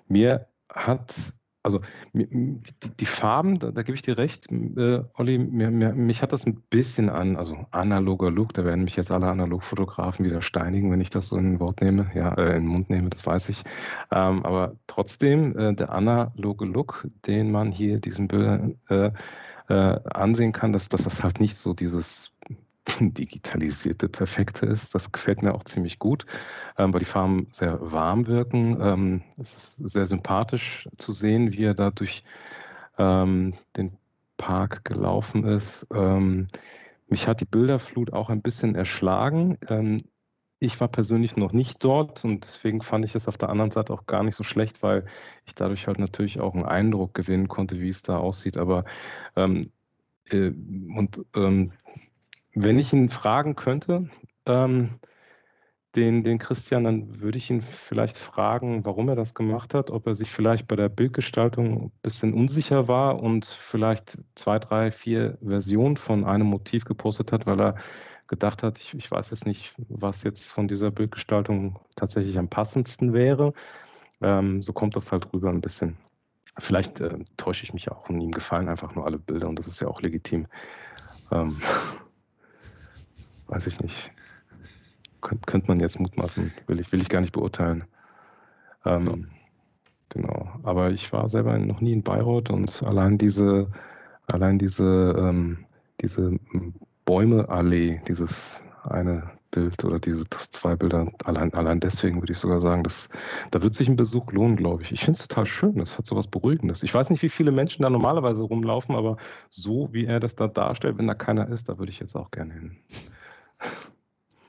[0.07, 1.33] mir hat
[1.67, 1.81] also
[2.13, 2.61] die,
[2.97, 6.45] die Farben, da, da, gebe ich dir recht, äh, Olli, mir, mir, mich hat das
[6.45, 11.01] ein bisschen an, also analoger Look, da werden mich jetzt alle Analogfotografen wieder steinigen, wenn
[11.01, 13.63] ich das so in Wort nehme, ja, äh, in den Mund nehme, das weiß ich.
[14.11, 19.11] Ähm, aber trotzdem, äh, der analoge Look, den man hier diesen Bildern äh,
[19.67, 22.31] äh, ansehen kann, dass, dass das halt nicht so dieses
[22.99, 24.93] digitalisierte Perfekte ist.
[24.95, 26.25] Das gefällt mir auch ziemlich gut,
[26.77, 28.77] ähm, weil die Farben sehr warm wirken.
[28.81, 32.23] Ähm, es ist sehr sympathisch zu sehen, wie er da durch
[32.97, 33.97] ähm, den
[34.37, 35.87] Park gelaufen ist.
[35.93, 36.47] Ähm,
[37.07, 39.57] mich hat die Bilderflut auch ein bisschen erschlagen.
[39.69, 39.97] Ähm,
[40.59, 43.93] ich war persönlich noch nicht dort und deswegen fand ich es auf der anderen Seite
[43.93, 45.05] auch gar nicht so schlecht, weil
[45.45, 48.57] ich dadurch halt natürlich auch einen Eindruck gewinnen konnte, wie es da aussieht.
[48.57, 48.83] Aber
[49.35, 49.71] ähm,
[50.29, 50.51] äh,
[50.95, 51.73] und ähm,
[52.63, 54.09] wenn ich ihn fragen könnte,
[54.45, 54.99] ähm,
[55.95, 60.05] den, den Christian, dann würde ich ihn vielleicht fragen, warum er das gemacht hat, ob
[60.05, 65.37] er sich vielleicht bei der Bildgestaltung ein bisschen unsicher war und vielleicht zwei, drei, vier
[65.41, 67.75] Versionen von einem Motiv gepostet hat, weil er
[68.27, 73.13] gedacht hat, ich, ich weiß jetzt nicht, was jetzt von dieser Bildgestaltung tatsächlich am passendsten
[73.13, 73.53] wäre.
[74.21, 75.97] Ähm, so kommt das halt rüber ein bisschen.
[76.59, 79.67] Vielleicht äh, täusche ich mich auch und ihm gefallen einfach nur alle Bilder und das
[79.67, 80.47] ist ja auch legitim.
[81.31, 81.59] Ähm,
[83.47, 84.11] weiß ich nicht.
[85.21, 87.83] Könnt, könnte man jetzt mutmaßen, will ich, will ich gar nicht beurteilen.
[88.85, 89.27] Ähm.
[90.09, 90.49] Genau.
[90.63, 93.67] Aber ich war selber noch nie in Bayreuth und allein diese,
[94.31, 95.65] allein diese, ähm,
[96.01, 96.39] diese
[97.05, 102.83] Bäumeallee, dieses eine Bild oder diese zwei Bilder, allein, allein deswegen würde ich sogar sagen,
[102.83, 103.09] dass,
[103.51, 104.91] da wird sich ein Besuch lohnen, glaube ich.
[104.91, 106.83] Ich finde es total schön, das hat so was Beruhigendes.
[106.83, 109.17] Ich weiß nicht, wie viele Menschen da normalerweise rumlaufen, aber
[109.49, 112.31] so wie er das da darstellt, wenn da keiner ist, da würde ich jetzt auch
[112.31, 112.77] gerne hin.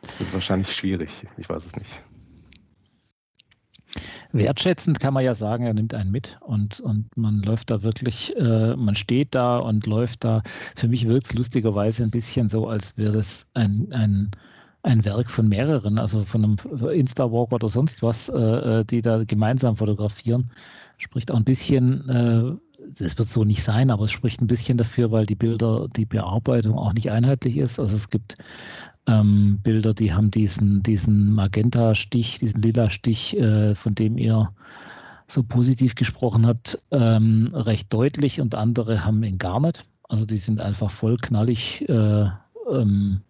[0.08, 2.02] Das ist wahrscheinlich schwierig, ich weiß es nicht.
[4.32, 8.36] Wertschätzend kann man ja sagen, er nimmt einen mit und, und man läuft da wirklich,
[8.36, 10.42] äh, man steht da und läuft da.
[10.76, 14.30] Für mich wirkt es lustigerweise ein bisschen so, als wäre es ein, ein,
[14.82, 16.56] ein Werk von mehreren, also von einem
[16.90, 20.50] Insta-Walk oder sonst was, äh, äh, die da gemeinsam fotografieren.
[20.98, 22.67] Spricht auch ein bisschen, äh,
[22.98, 26.06] es wird so nicht sein, aber es spricht ein bisschen dafür, weil die Bilder, die
[26.06, 27.78] Bearbeitung auch nicht einheitlich ist.
[27.78, 28.36] Also es gibt
[29.06, 34.52] ähm, Bilder, die haben diesen, diesen Magenta-Stich, diesen Lila-Stich, äh, von dem ihr
[35.26, 39.84] so positiv gesprochen habt, ähm, recht deutlich und andere haben ihn gar nicht.
[40.08, 42.30] Also die sind einfach voll knallig äh,
[42.70, 43.20] ähm,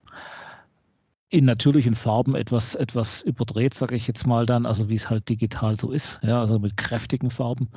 [1.30, 5.28] in natürlichen Farben etwas, etwas überdreht, sage ich jetzt mal dann, also wie es halt
[5.28, 7.68] digital so ist, ja, also mit kräftigen Farben.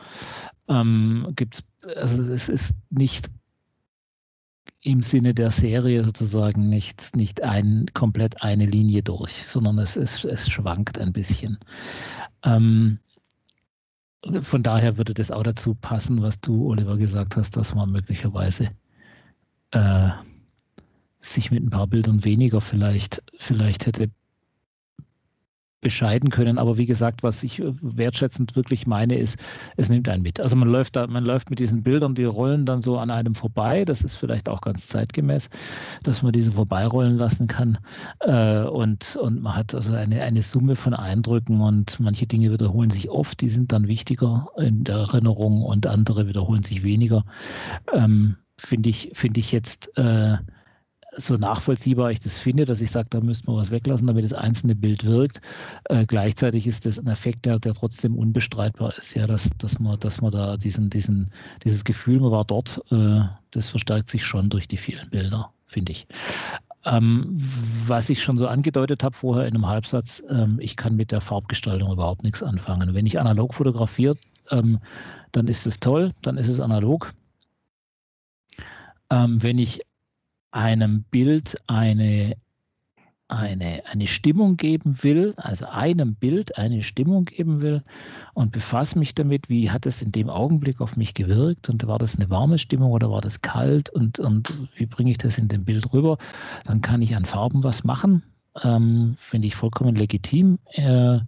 [0.69, 1.63] Ähm, gibt's,
[1.95, 3.29] also es ist nicht
[4.83, 10.25] im Sinne der Serie sozusagen nicht, nicht ein, komplett eine Linie durch, sondern es, es,
[10.25, 11.59] es schwankt ein bisschen.
[12.43, 12.99] Ähm,
[14.41, 18.71] von daher würde das auch dazu passen, was du, Oliver, gesagt hast, dass man möglicherweise
[19.71, 20.09] äh,
[21.21, 24.09] sich mit ein paar Bildern weniger vielleicht, vielleicht hätte
[25.81, 26.57] bescheiden können.
[26.57, 29.37] Aber wie gesagt, was ich äh, wertschätzend wirklich meine, ist,
[29.75, 30.39] es nimmt einen mit.
[30.39, 33.35] Also man läuft da, man läuft mit diesen Bildern, die rollen dann so an einem
[33.35, 33.83] vorbei.
[33.83, 35.49] Das ist vielleicht auch ganz zeitgemäß,
[36.03, 37.79] dass man diese vorbeirollen lassen kann.
[38.19, 42.91] Äh, und, und man hat also eine, eine Summe von Eindrücken und manche Dinge wiederholen
[42.91, 47.25] sich oft, die sind dann wichtiger in der Erinnerung und andere wiederholen sich weniger.
[47.91, 50.37] Ähm, Finde ich, finde ich jetzt äh,
[51.15, 54.33] so nachvollziehbar ich das finde, dass ich sage, da müsste man was weglassen, damit das
[54.33, 55.41] einzelne Bild wirkt.
[55.85, 59.99] Äh, gleichzeitig ist das ein Effekt, der, der trotzdem unbestreitbar ist, ja, dass, dass man,
[59.99, 61.31] dass man da diesen, diesen,
[61.63, 63.21] dieses Gefühl, man war dort, äh,
[63.51, 66.07] das verstärkt sich schon durch die vielen Bilder, finde ich.
[66.83, 67.37] Ähm,
[67.85, 71.21] was ich schon so angedeutet habe vorher in einem Halbsatz, ähm, ich kann mit der
[71.21, 72.95] Farbgestaltung überhaupt nichts anfangen.
[72.95, 74.15] Wenn ich analog fotografiere,
[74.49, 74.79] ähm,
[75.31, 77.13] dann ist es toll, dann ist es analog.
[79.11, 79.81] Ähm, wenn ich
[80.51, 82.35] einem Bild eine,
[83.27, 87.81] eine, eine Stimmung geben will, also einem Bild eine Stimmung geben will
[88.33, 91.99] und befasse mich damit, wie hat es in dem Augenblick auf mich gewirkt und war
[91.99, 95.47] das eine warme Stimmung oder war das kalt und, und wie bringe ich das in
[95.47, 96.17] dem Bild rüber,
[96.65, 98.23] dann kann ich an Farben was machen.
[98.61, 100.59] Ähm, Finde ich vollkommen legitim.
[100.73, 101.19] Äh,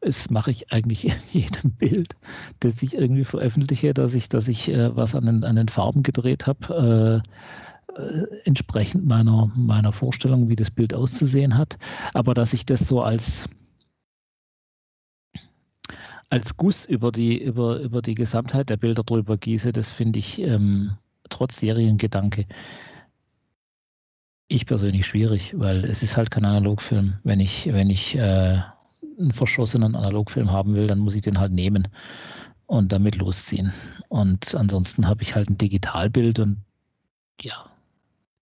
[0.00, 2.16] das mache ich eigentlich in jedem Bild,
[2.60, 6.02] das ich irgendwie veröffentliche, dass ich, dass ich äh, was an den, an den Farben
[6.02, 7.22] gedreht habe.
[7.22, 7.30] Äh,
[8.44, 11.78] entsprechend meiner, meiner Vorstellung, wie das Bild auszusehen hat.
[12.14, 13.48] Aber dass ich das so als,
[16.28, 20.40] als Guss über die, über, über die Gesamtheit der Bilder drüber gieße, das finde ich
[20.40, 20.92] ähm,
[21.28, 22.46] trotz Seriengedanke
[24.50, 27.18] ich persönlich schwierig, weil es ist halt kein Analogfilm.
[27.22, 28.60] Wenn ich, wenn ich äh,
[29.18, 31.86] einen verschossenen Analogfilm haben will, dann muss ich den halt nehmen
[32.66, 33.72] und damit losziehen.
[34.08, 36.58] Und ansonsten habe ich halt ein Digitalbild und
[37.40, 37.69] ja,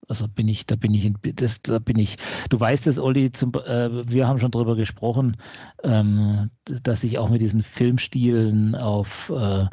[0.09, 2.17] also bin ich, da bin ich, das, da bin ich.
[2.49, 5.37] Du weißt es, Olli, zum, äh, wir haben schon darüber gesprochen,
[5.83, 9.67] ähm, dass ich auch mit diesen Filmstilen auf, äh,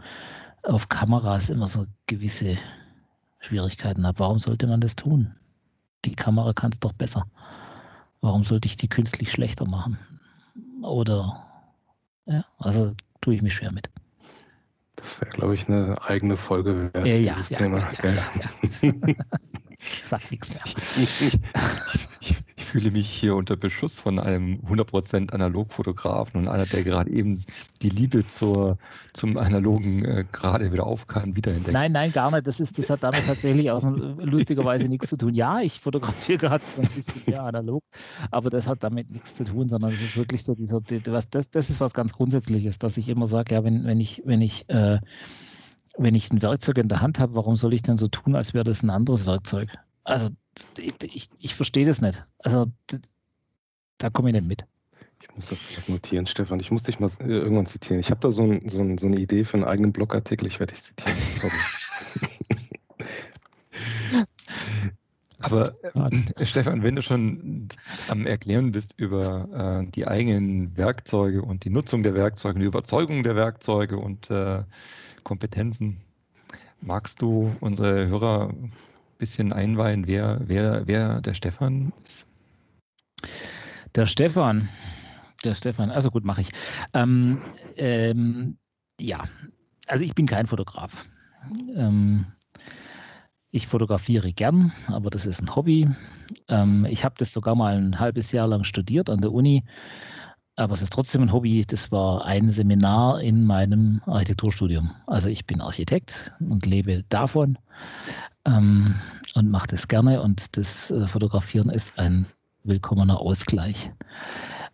[0.63, 2.57] auf Kameras immer so gewisse
[3.39, 4.19] Schwierigkeiten habe.
[4.19, 5.35] Warum sollte man das tun?
[6.05, 7.25] Die Kamera kann es doch besser.
[8.21, 9.99] Warum sollte ich die künstlich schlechter machen?
[10.83, 11.47] Oder
[12.27, 13.89] ja, also tue ich mich schwer mit.
[14.97, 17.83] Das wäre, glaube ich, eine eigene Folge wert, äh, ja, dieses ja, Thema.
[18.03, 18.23] Ja,
[19.81, 20.63] ja, Sag nichts mehr.
[20.97, 21.39] Ich, ich,
[22.21, 22.37] ich,
[22.67, 27.43] fühle mich hier unter Beschuss von einem 100% Analogfotografen und einer, der gerade eben
[27.81, 28.77] die Liebe zur,
[29.13, 31.73] zum Analogen äh, gerade wieder aufkam, wieder entdeckt.
[31.73, 32.47] Nein, nein, gar nicht.
[32.47, 33.83] Das, ist, das hat damit tatsächlich auch
[34.19, 35.35] lustigerweise nichts zu tun.
[35.35, 37.85] Ja, ich fotografiere gerade ein bisschen mehr analog,
[38.31, 41.51] aber das hat damit nichts zu tun, sondern es ist wirklich so dieser, was, das,
[41.51, 44.69] das ist was ganz Grundsätzliches, dass ich immer sage, ja, wenn, wenn ich, wenn ich
[44.69, 44.99] äh,
[45.99, 48.55] wenn ich ein Werkzeug in der Hand habe, warum soll ich denn so tun, als
[48.55, 49.71] wäre das ein anderes Werkzeug?
[50.05, 50.31] Also
[50.79, 52.25] ich, ich, ich verstehe das nicht.
[52.39, 52.67] Also
[53.99, 54.65] da komme ich nicht mit.
[55.21, 56.61] Ich muss das vielleicht notieren, Stefan.
[56.61, 58.01] Ich muss dich mal äh, irgendwann zitieren.
[58.01, 60.47] Ich habe da so, ein, so, ein, so, eine Idee für einen eigenen Blogartikel.
[60.47, 61.17] Ich werde dich zitieren.
[65.41, 67.69] Aber äh, Stefan, wenn du schon
[68.09, 73.23] am Erklären bist über äh, die eigenen Werkzeuge und die Nutzung der Werkzeuge, die Überzeugung
[73.23, 74.65] der Werkzeuge und äh,
[75.27, 75.97] Kompetenzen.
[76.81, 78.73] Magst du unsere Hörer ein
[79.19, 82.29] bisschen einweihen, wer, wer, wer der Stefan ist?
[83.97, 84.69] Der Stefan,
[85.43, 86.51] der Stefan, also gut, mache ich.
[86.93, 87.39] Ähm,
[87.75, 88.57] ähm,
[89.01, 89.25] ja,
[89.89, 91.07] also ich bin kein Fotograf.
[91.75, 92.27] Ähm,
[93.51, 95.89] ich fotografiere gern, aber das ist ein Hobby.
[96.47, 99.65] Ähm, ich habe das sogar mal ein halbes Jahr lang studiert an der Uni
[100.57, 101.65] aber es ist trotzdem ein Hobby.
[101.67, 104.91] Das war ein Seminar in meinem Architekturstudium.
[105.07, 107.59] Also ich bin Architekt und lebe davon
[108.47, 108.97] ähm,
[109.35, 110.23] und mache das gerne.
[110.23, 112.27] Und das äh, Fotografieren ist ein
[112.65, 113.91] willkommener Ausgleich.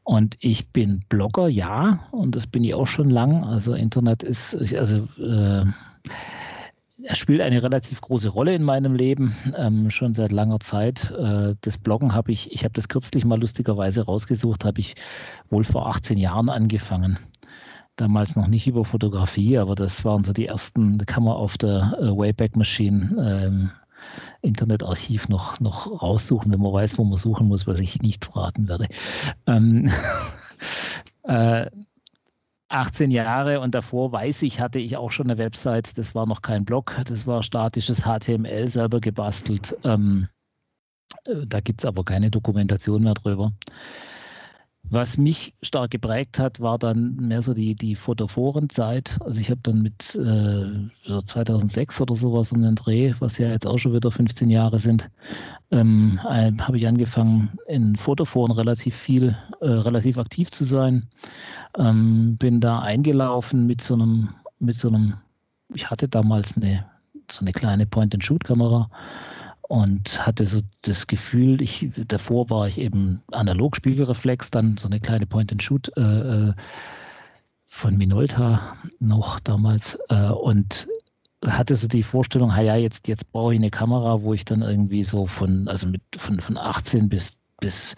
[0.05, 3.45] Und ich bin Blogger, ja, und das bin ich auch schon lang.
[3.45, 5.65] Also Internet ist, also äh,
[7.05, 11.11] er spielt eine relativ große Rolle in meinem Leben, ähm, schon seit langer Zeit.
[11.11, 14.95] Äh, das Bloggen habe ich, ich habe das kürzlich mal lustigerweise rausgesucht, habe ich
[15.51, 17.19] wohl vor 18 Jahren angefangen.
[17.97, 21.59] Damals noch nicht über Fotografie, aber das waren so die ersten, da kann man auf
[21.59, 23.71] der äh, Wayback Machine ähm,
[24.41, 28.69] Internetarchiv noch, noch raussuchen, wenn man weiß, wo man suchen muss, was ich nicht verraten
[28.69, 28.89] werde.
[29.47, 29.91] Ähm,
[31.25, 31.67] äh,
[32.73, 36.43] 18 Jahre und davor weiß ich, hatte ich auch schon eine Website, das war noch
[36.43, 39.77] kein Blog, das war statisches HTML selber gebastelt.
[39.85, 40.29] Ähm,
[41.27, 43.53] äh, da gibt es aber keine Dokumentation mehr drüber.
[44.85, 49.17] Was mich stark geprägt hat, war dann mehr so die, die Fotoforenzeit.
[49.25, 53.49] Also ich habe dann mit äh, so 2006 oder sowas um den Dreh, was ja
[53.49, 55.09] jetzt auch schon wieder 15 Jahre sind,
[55.71, 61.09] ähm, äh, habe ich angefangen, in Fotoforen relativ viel, äh, relativ aktiv zu sein.
[61.79, 65.15] Ähm, bin da eingelaufen mit so einem, mit so einem,
[65.75, 66.85] ich hatte damals eine,
[67.31, 68.91] so eine kleine Point-and-Shoot-Kamera
[69.73, 75.01] und hatte so das Gefühl, ich, davor war ich eben analog Spiegelreflex, dann so eine
[75.01, 76.53] kleine Point-and-Shoot äh, äh,
[77.69, 80.89] von Minolta noch damals äh, und
[81.43, 85.05] hatte so die Vorstellung, ja, jetzt, jetzt brauche ich eine Kamera, wo ich dann irgendwie
[85.05, 87.97] so von, also mit von, von 18 bis bis,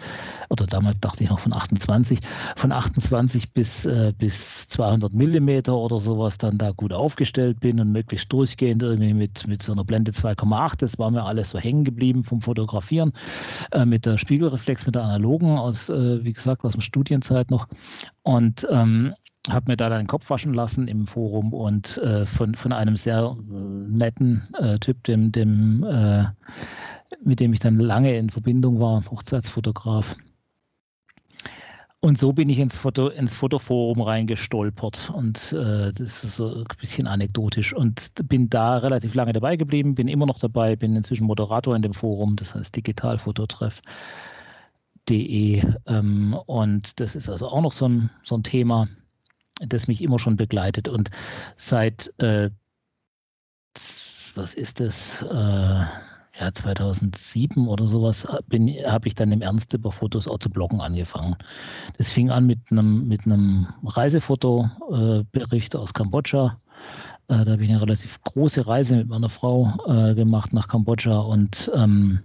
[0.50, 2.20] oder damals dachte ich noch von 28,
[2.54, 7.90] von 28 bis, äh, bis 200 Millimeter oder sowas dann da gut aufgestellt bin und
[7.90, 10.76] möglichst durchgehend irgendwie mit, mit so einer Blende 2,8.
[10.78, 13.12] Das war mir alles so hängen geblieben vom Fotografieren
[13.72, 17.66] äh, mit der Spiegelreflex, mit der analogen aus, äh, wie gesagt, aus der Studienzeit noch.
[18.22, 19.14] Und ähm,
[19.50, 23.36] habe mir da den Kopf waschen lassen im Forum und äh, von, von einem sehr
[23.36, 26.26] äh, netten äh, Typ, dem, dem äh,
[27.22, 30.16] mit dem ich dann lange in Verbindung war, Hochzeitsfotograf.
[32.04, 35.08] Und so bin ich ins, Foto, ins Fotoforum reingestolpert.
[35.08, 37.72] Und äh, das ist so ein bisschen anekdotisch.
[37.72, 41.80] Und bin da relativ lange dabei geblieben, bin immer noch dabei, bin inzwischen Moderator in
[41.80, 48.36] dem Forum, das heißt digitalfototreff.de ähm, und das ist also auch noch so ein, so
[48.36, 48.86] ein Thema,
[49.60, 50.90] das mich immer schon begleitet.
[50.90, 51.10] Und
[51.56, 52.50] seit, äh,
[54.34, 55.84] was ist das, äh,
[56.38, 61.36] ja, 2007 oder sowas habe ich dann im Ernst über Fotos auch zu bloggen angefangen.
[61.96, 66.58] Das fing an mit einem, mit einem Reisefotobericht aus Kambodscha.
[67.28, 71.18] Äh, da habe ich eine relativ große Reise mit meiner Frau äh, gemacht nach Kambodscha
[71.18, 72.20] und ähm,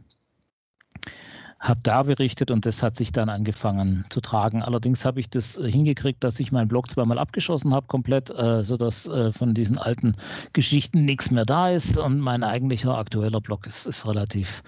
[1.59, 4.61] habe da berichtet und das hat sich dann angefangen zu tragen.
[4.63, 8.63] Allerdings habe ich das äh, hingekriegt, dass ich meinen Blog zweimal abgeschossen habe, komplett, äh,
[8.63, 10.15] sodass äh, von diesen alten
[10.53, 11.97] Geschichten nichts mehr da ist.
[11.97, 14.63] Und mein eigentlicher aktueller Blog ist, ist relativ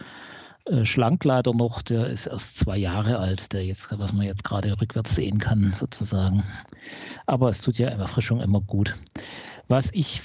[0.65, 1.81] äh, schlank leider noch.
[1.81, 5.71] Der ist erst zwei Jahre alt, der jetzt, was man jetzt gerade rückwärts sehen kann,
[5.73, 6.43] sozusagen.
[7.25, 8.95] Aber es tut ja Erfrischung immer gut.
[9.69, 10.21] Was ich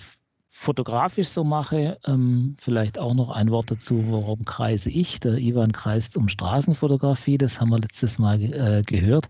[0.58, 5.20] fotografisch so mache, ähm, vielleicht auch noch ein Wort dazu, warum kreise ich.
[5.20, 9.28] Der Ivan kreist um Straßenfotografie, das haben wir letztes Mal äh, gehört.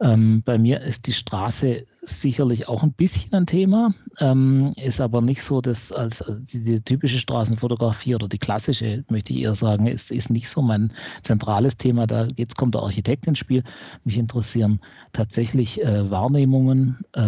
[0.00, 5.22] Ähm, bei mir ist die Straße sicherlich auch ein bisschen ein Thema, ähm, ist aber
[5.22, 9.86] nicht so, dass als die, die, typische Straßenfotografie oder die klassische, möchte ich eher sagen,
[9.86, 10.92] ist, ist nicht so mein
[11.22, 12.08] zentrales Thema.
[12.08, 13.62] Da jetzt kommt der Architekt ins Spiel.
[14.04, 14.80] Mich interessieren
[15.12, 17.22] tatsächlich äh, Wahrnehmungen, äh,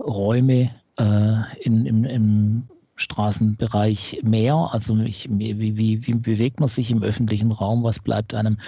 [0.00, 2.68] Räume, äh, in, im, im
[3.00, 4.68] Straßenbereich mehr?
[4.72, 7.82] Also ich, wie, wie, wie bewegt man sich im öffentlichen Raum?
[7.82, 8.58] Was bleibt einem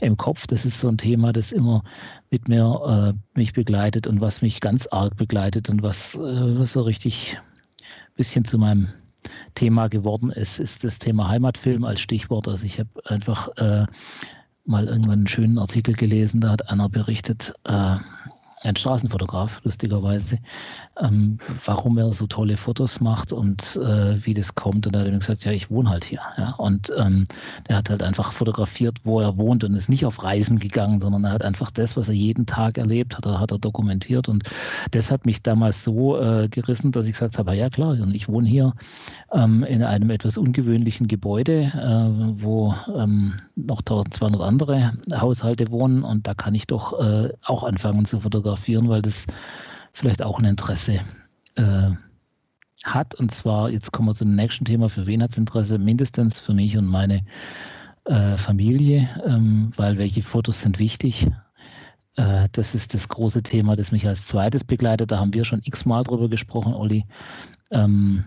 [0.00, 0.46] im Kopf?
[0.46, 1.84] Das ist so ein Thema, das immer
[2.30, 6.18] mit mir äh, mich begleitet und was mich ganz arg begleitet und was, äh,
[6.58, 8.88] was so richtig ein bisschen zu meinem
[9.54, 12.48] Thema geworden ist, ist das Thema Heimatfilm als Stichwort.
[12.48, 13.86] Also ich habe einfach äh,
[14.64, 17.96] mal irgendwann einen schönen Artikel gelesen, da hat einer berichtet, äh,
[18.62, 20.38] ein Straßenfotograf, lustigerweise,
[21.00, 24.86] ähm, warum er so tolle Fotos macht und äh, wie das kommt.
[24.86, 26.20] Und er hat ihm gesagt, ja, ich wohne halt hier.
[26.36, 26.54] Ja?
[26.54, 27.26] Und ähm,
[27.68, 31.24] der hat halt einfach fotografiert, wo er wohnt und ist nicht auf Reisen gegangen, sondern
[31.24, 34.28] er hat einfach das, was er jeden Tag erlebt hat, er, hat er dokumentiert.
[34.28, 34.44] Und
[34.92, 38.28] das hat mich damals so äh, gerissen, dass ich gesagt habe, ja klar, und ich
[38.28, 38.74] wohne hier
[39.32, 46.26] ähm, in einem etwas ungewöhnlichen Gebäude, äh, wo ähm, noch 1200 andere Haushalte wohnen und
[46.26, 48.51] da kann ich doch äh, auch anfangen zu fotografieren,
[48.88, 49.26] weil das
[49.92, 51.00] vielleicht auch ein Interesse
[51.56, 51.90] äh,
[52.84, 53.14] hat.
[53.14, 55.78] Und zwar, jetzt kommen wir zu dem nächsten Thema, für wen hat es Interesse?
[55.78, 57.24] Mindestens für mich und meine
[58.04, 61.28] äh, Familie, ähm, weil welche Fotos sind wichtig.
[62.16, 65.10] Äh, das ist das große Thema, das mich als zweites begleitet.
[65.10, 67.06] Da haben wir schon x-mal drüber gesprochen, Olli.
[67.70, 68.24] Ähm,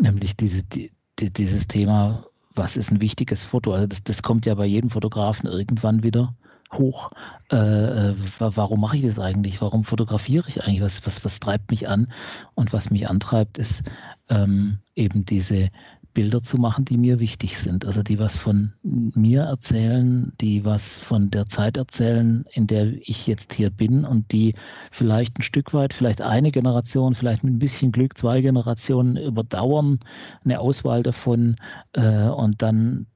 [0.00, 2.24] nämlich diese, die, die, dieses Thema,
[2.54, 3.72] was ist ein wichtiges Foto?
[3.72, 6.34] Also das, das kommt ja bei jedem Fotografen irgendwann wieder
[6.72, 7.10] hoch.
[7.50, 9.60] Äh, äh warum mache ich das eigentlich?
[9.60, 10.82] Warum fotografiere ich eigentlich?
[10.82, 12.08] Was, was, was treibt mich an?
[12.54, 13.82] Und was mich antreibt, ist
[14.28, 15.70] ähm, eben diese
[16.12, 17.84] Bilder zu machen, die mir wichtig sind.
[17.84, 23.26] Also die was von mir erzählen, die was von der Zeit erzählen, in der ich
[23.26, 24.54] jetzt hier bin und die
[24.90, 30.00] vielleicht ein Stück weit, vielleicht eine Generation, vielleicht mit ein bisschen Glück zwei Generationen überdauern,
[30.44, 31.56] eine Auswahl davon
[31.92, 33.06] äh, und dann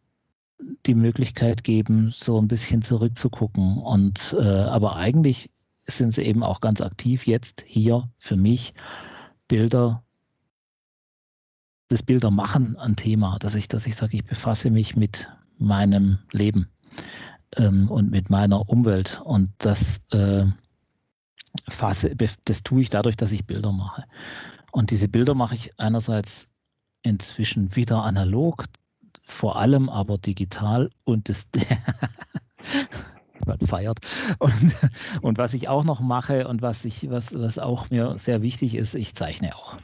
[0.87, 3.79] die Möglichkeit geben, so ein bisschen zurückzugucken.
[3.79, 5.51] Und äh, aber eigentlich
[5.85, 8.75] sind sie eben auch ganz aktiv jetzt hier für mich
[9.49, 10.05] Bilder
[11.89, 15.29] das Bildermachen ein Thema, dass ich, dass ich sage, ich befasse mich mit
[15.59, 16.69] meinem Leben
[17.57, 19.21] ähm, und mit meiner Umwelt.
[19.23, 20.47] Und das äh,
[21.69, 24.05] fasse, das tue ich dadurch, dass ich Bilder mache.
[24.73, 26.49] Und diese Bilder mache ich einerseits
[27.03, 28.65] inzwischen wieder analog,
[29.25, 31.49] vor allem aber digital und das
[33.47, 33.99] man feiert.
[34.39, 34.75] Und,
[35.23, 38.75] und was ich auch noch mache und was ich, was, was auch mir sehr wichtig
[38.75, 39.77] ist, ich zeichne auch.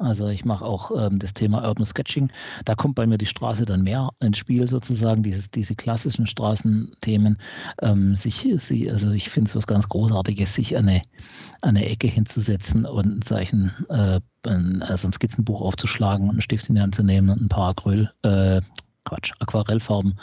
[0.00, 2.30] Also ich mache auch ähm, das Thema Urban Sketching.
[2.64, 7.38] Da kommt bei mir die Straße dann mehr ins Spiel sozusagen, dieses, diese klassischen Straßenthemen.
[7.82, 11.02] Ähm, sich, sie, also ich finde es was ganz Großartiges, sich an eine,
[11.62, 16.68] eine Ecke hinzusetzen und ein Zeichen, äh, ein, also ein Skizzenbuch aufzuschlagen und einen Stift
[16.68, 18.60] in die Hand zu nehmen und ein paar Acryl, äh,
[19.08, 20.18] Quatsch, Aquarellfarben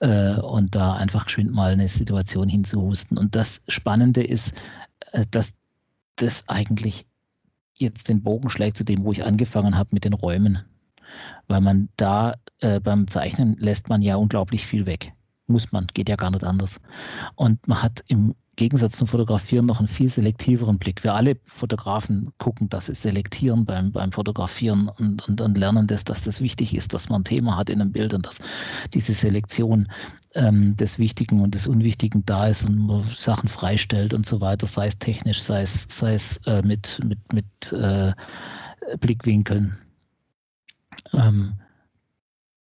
[0.00, 3.18] äh, und da einfach geschwind mal eine Situation hinzuhusten.
[3.18, 4.54] Und das Spannende ist,
[5.12, 5.54] äh, dass
[6.16, 7.06] das eigentlich
[7.74, 10.64] jetzt den Bogen schlägt zu dem, wo ich angefangen habe mit den Räumen.
[11.46, 15.12] Weil man da äh, beim Zeichnen lässt man ja unglaublich viel weg.
[15.46, 16.80] Muss man, geht ja gar nicht anders.
[17.34, 21.04] Und man hat im Gegensatz zum Fotografieren noch einen viel selektiveren Blick.
[21.04, 26.04] Wir alle Fotografen gucken, dass sie selektieren beim, beim Fotografieren und, und, und lernen das,
[26.04, 28.40] dass das wichtig ist, dass man ein Thema hat in einem Bild und dass
[28.94, 29.88] diese Selektion
[30.34, 34.66] ähm, des Wichtigen und des Unwichtigen da ist und man Sachen freistellt und so weiter,
[34.66, 38.14] sei es technisch, sei es, sei es äh, mit, mit, mit äh,
[38.98, 39.76] Blickwinkeln.
[41.12, 41.60] Ähm,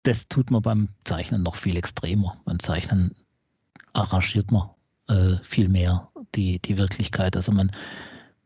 [0.05, 2.36] das tut man beim Zeichnen noch viel extremer.
[2.45, 3.12] Beim Zeichnen
[3.93, 4.70] arrangiert man
[5.11, 7.36] äh, viel mehr die, die Wirklichkeit.
[7.36, 7.70] Also man,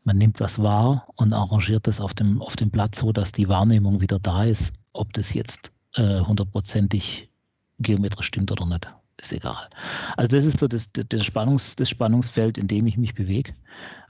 [0.03, 3.47] man nimmt was wahr und arrangiert das auf dem, auf dem Blatt so, dass die
[3.47, 4.73] Wahrnehmung wieder da ist.
[4.91, 7.29] Ob das jetzt äh, hundertprozentig
[7.79, 9.69] geometrisch stimmt oder nicht, ist egal.
[10.17, 13.53] Also das ist so das, das, Spannungs, das Spannungsfeld, in dem ich mich bewege.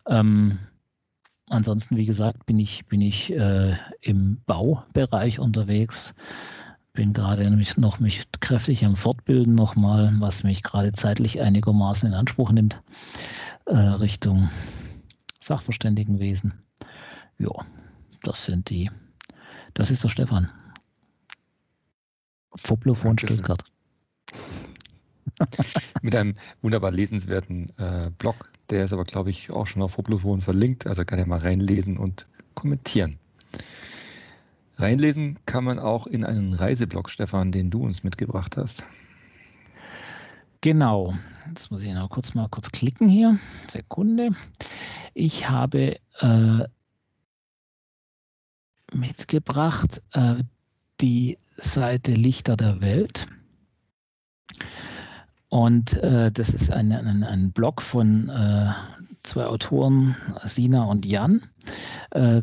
[0.08, 0.60] Ähm,
[1.50, 6.14] ansonsten, wie gesagt, bin ich, bin ich äh, im Baubereich unterwegs
[6.96, 12.16] bin gerade nämlich noch mich kräftig am Fortbilden nochmal, was mich gerade zeitlich einigermaßen in
[12.16, 12.82] Anspruch nimmt,
[13.66, 14.50] äh, Richtung
[15.40, 16.54] Sachverständigenwesen.
[17.38, 17.52] Ja,
[18.24, 18.90] das sind die.
[19.74, 20.50] Das ist der Stefan.
[22.56, 23.64] Foblo von Stuttgart.
[26.02, 28.50] Mit einem wunderbar lesenswerten äh, Blog.
[28.70, 30.88] Der ist aber, glaube ich, auch schon auf Foblophon verlinkt.
[30.88, 33.20] Also kann er mal reinlesen und kommentieren.
[34.78, 38.86] Reinlesen kann man auch in einen Reiseblog, Stefan, den du uns mitgebracht hast.
[40.62, 41.14] Genau.
[41.48, 43.40] Jetzt muss ich noch kurz mal kurz klicken hier.
[43.70, 44.32] Sekunde.
[45.14, 46.64] Ich habe äh,
[48.92, 50.36] mitgebracht äh,
[51.02, 53.28] die Seite Lichter der Welt.
[55.50, 58.72] Und äh, das ist ein, ein, ein Blog von äh,
[59.26, 61.42] zwei Autoren, Sina und Jan.
[62.12, 62.42] Äh,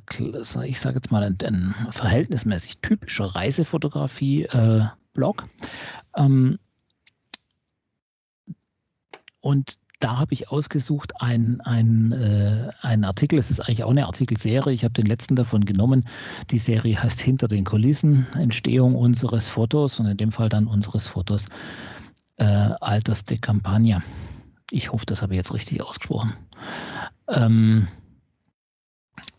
[0.64, 5.43] ich sage jetzt mal ein, ein, verhältnismäßig typischer Reisefotografie-Blog.
[5.43, 6.59] Äh, ähm,
[9.41, 14.83] und da habe ich ausgesucht einen äh, Artikel, es ist eigentlich auch eine Artikelserie, ich
[14.83, 16.05] habe den letzten davon genommen.
[16.51, 21.07] Die Serie heißt Hinter den Kulissen, Entstehung unseres Fotos und in dem Fall dann unseres
[21.07, 21.47] Fotos
[22.37, 24.03] äh, Alters de Campagna.
[24.72, 26.32] Ich hoffe, das habe ich jetzt richtig ausgesprochen.
[27.28, 27.88] Ähm,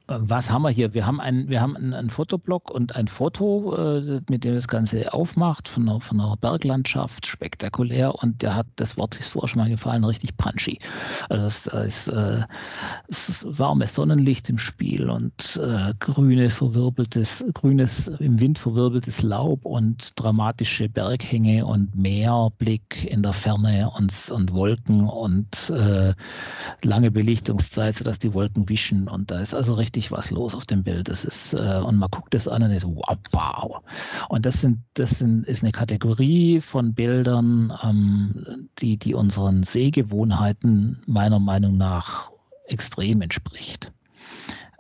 [0.07, 0.93] was haben wir hier?
[0.93, 4.67] Wir haben einen, wir haben einen, einen Fotoblock und ein Foto, äh, mit dem das
[4.67, 8.13] Ganze aufmacht, von einer, von einer Berglandschaft, spektakulär.
[8.15, 10.79] Und der hat, das Wort ist vorher schon mal gefallen, richtig punchy.
[11.29, 12.41] Also da ist, äh,
[13.07, 20.19] ist warmes Sonnenlicht im Spiel und äh, grüne verwirbeltes, grünes im Wind verwirbeltes Laub und
[20.19, 26.13] dramatische Berghänge und Meerblick in der Ferne und, und Wolken und äh,
[26.81, 29.07] lange Belichtungszeit, sodass die Wolken wischen.
[29.07, 31.07] Und da ist also richtig richtig was los auf dem Bild.
[31.07, 33.79] Das ist, äh, und man guckt es an und ist wow, wow.
[34.27, 40.97] Und das sind, das sind, ist eine Kategorie von Bildern, ähm, die, die unseren Sehgewohnheiten
[41.05, 42.31] meiner Meinung nach
[42.65, 43.91] extrem entspricht.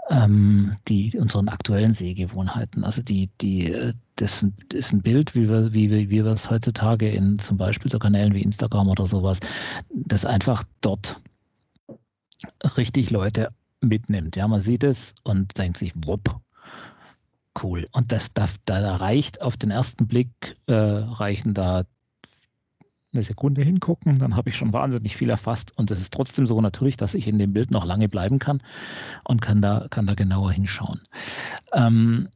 [0.09, 2.83] Ähm, die unseren aktuellen Sehgewohnheiten.
[2.83, 4.43] Also die, die, äh, das
[4.73, 8.33] ist ein Bild, wie wir, wie, wie wir es heutzutage in zum Beispiel so Kanälen
[8.33, 9.39] wie Instagram oder sowas,
[9.93, 11.17] das einfach dort
[12.77, 13.49] richtig Leute
[13.83, 14.35] mitnimmt.
[14.35, 16.39] Ja, man sieht es und denkt sich, wupp,
[17.61, 17.87] cool.
[17.91, 21.83] Und das da, da reicht auf den ersten Blick, äh, reichen da
[23.13, 26.59] eine Sekunde hingucken, dann habe ich schon wahnsinnig viel erfasst und es ist trotzdem so
[26.61, 28.61] natürlich, dass ich in dem Bild noch lange bleiben kann
[29.23, 31.01] und kann da, kann da genauer hinschauen.
[31.73, 32.29] Ähm,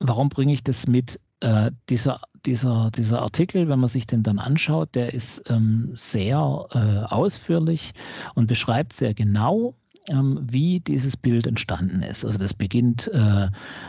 [0.00, 1.20] warum bringe ich das mit?
[1.40, 6.66] Äh, dieser, dieser, dieser Artikel, wenn man sich den dann anschaut, der ist ähm, sehr
[6.72, 7.92] äh, ausführlich
[8.34, 9.74] und beschreibt sehr genau,
[10.10, 12.24] wie dieses Bild entstanden ist.
[12.24, 13.48] Also das beginnt äh,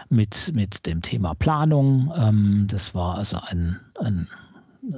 [0.09, 2.11] mit, mit dem Thema Planung.
[2.15, 4.28] Ähm, das war also ein, ein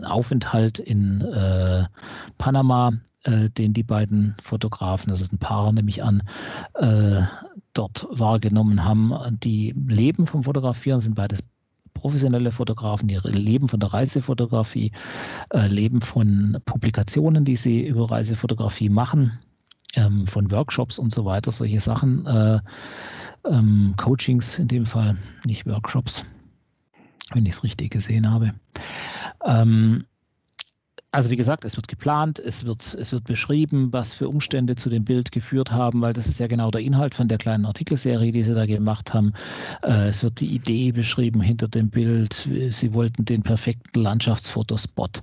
[0.04, 1.86] Aufenthalt in äh,
[2.38, 2.94] Panama,
[3.24, 6.24] äh, den die beiden Fotografen, das ist ein Paar, nehme ich an,
[6.76, 7.24] äh,
[7.74, 9.14] dort wahrgenommen haben.
[9.44, 11.44] Die leben vom Fotografieren, sind beides
[11.94, 14.92] professionelle Fotografen, die leben von der Reisefotografie,
[15.52, 19.40] äh, leben von Publikationen, die sie über Reisefotografie machen
[19.96, 22.60] ähm, von Workshops und so weiter, solche Sachen, äh,
[23.46, 26.24] ähm, Coachings in dem Fall, nicht Workshops,
[27.34, 28.54] wenn ich es richtig gesehen habe.
[29.46, 30.06] Ähm,
[31.12, 34.90] also wie gesagt, es wird geplant, es wird, es wird beschrieben, was für Umstände zu
[34.90, 38.32] dem Bild geführt haben, weil das ist ja genau der Inhalt von der kleinen Artikelserie,
[38.32, 39.34] die sie da gemacht haben.
[39.84, 42.48] Äh, es wird die Idee beschrieben hinter dem Bild.
[42.70, 45.22] Sie wollten den perfekten Landschaftsfotospot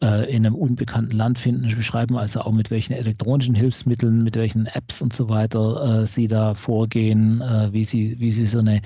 [0.00, 1.68] äh, in einem unbekannten Land finden.
[1.68, 6.06] Sie beschreiben also auch, mit welchen elektronischen Hilfsmitteln, mit welchen Apps und so weiter äh,
[6.06, 8.80] sie da vorgehen, äh, wie, sie, wie sie so eine,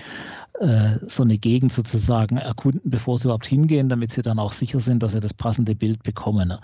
[0.60, 4.80] äh, so eine Gegend sozusagen erkunden, bevor sie überhaupt hingehen, damit sie dann auch sicher
[4.80, 6.54] sind, dass sie das passende Bild bekommen.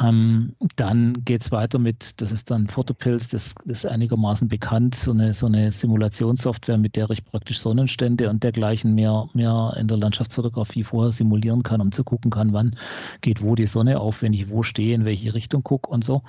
[0.00, 4.94] Ähm, dann geht es weiter mit, das ist dann Photopills, das, das ist einigermaßen bekannt,
[4.94, 9.88] so eine, so eine Simulationssoftware, mit der ich praktisch Sonnenstände und dergleichen mehr, mehr in
[9.88, 12.76] der Landschaftsfotografie vorher simulieren kann, um zu gucken kann, wann
[13.20, 16.22] geht wo die Sonne auf, wenn ich wo stehe, in welche Richtung gucke und so.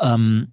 [0.00, 0.48] Ähm,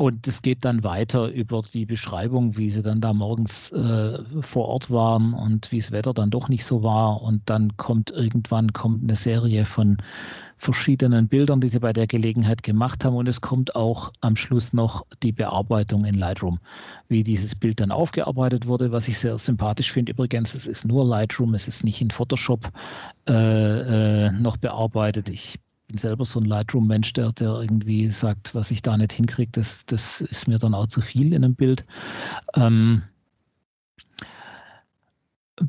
[0.00, 4.68] und es geht dann weiter über die Beschreibung, wie sie dann da morgens äh, vor
[4.68, 7.20] Ort waren und wie das Wetter dann doch nicht so war.
[7.20, 9.98] Und dann kommt irgendwann kommt eine Serie von
[10.56, 13.14] verschiedenen Bildern, die sie bei der Gelegenheit gemacht haben.
[13.14, 16.60] Und es kommt auch am Schluss noch die Bearbeitung in Lightroom,
[17.08, 20.12] wie dieses Bild dann aufgearbeitet wurde, was ich sehr sympathisch finde.
[20.12, 22.70] Übrigens, es ist nur Lightroom, es ist nicht in Photoshop
[23.28, 25.28] äh, äh, noch bearbeitet.
[25.28, 25.60] Ich
[25.90, 29.84] bin selber so ein Lightroom-Mensch, der, der irgendwie sagt, was ich da nicht hinkriege, das,
[29.86, 31.84] das ist mir dann auch zu viel in einem Bild.
[32.54, 33.02] Ähm,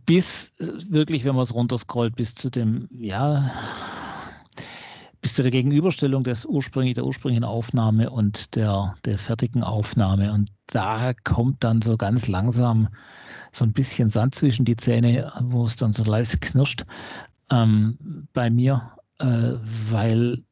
[0.05, 3.51] bis wirklich, wenn man es runterscrollt, bis zu dem, ja,
[5.21, 10.33] bis zu der Gegenüberstellung des ursprünglich, der ursprünglichen Aufnahme und der, der fertigen Aufnahme.
[10.33, 12.89] Und da kommt dann so ganz langsam
[13.51, 16.85] so ein bisschen Sand zwischen die Zähne, wo es dann so leise knirscht
[17.49, 18.91] ähm, bei mir
[19.21, 19.59] äh,
[19.89, 20.43] weil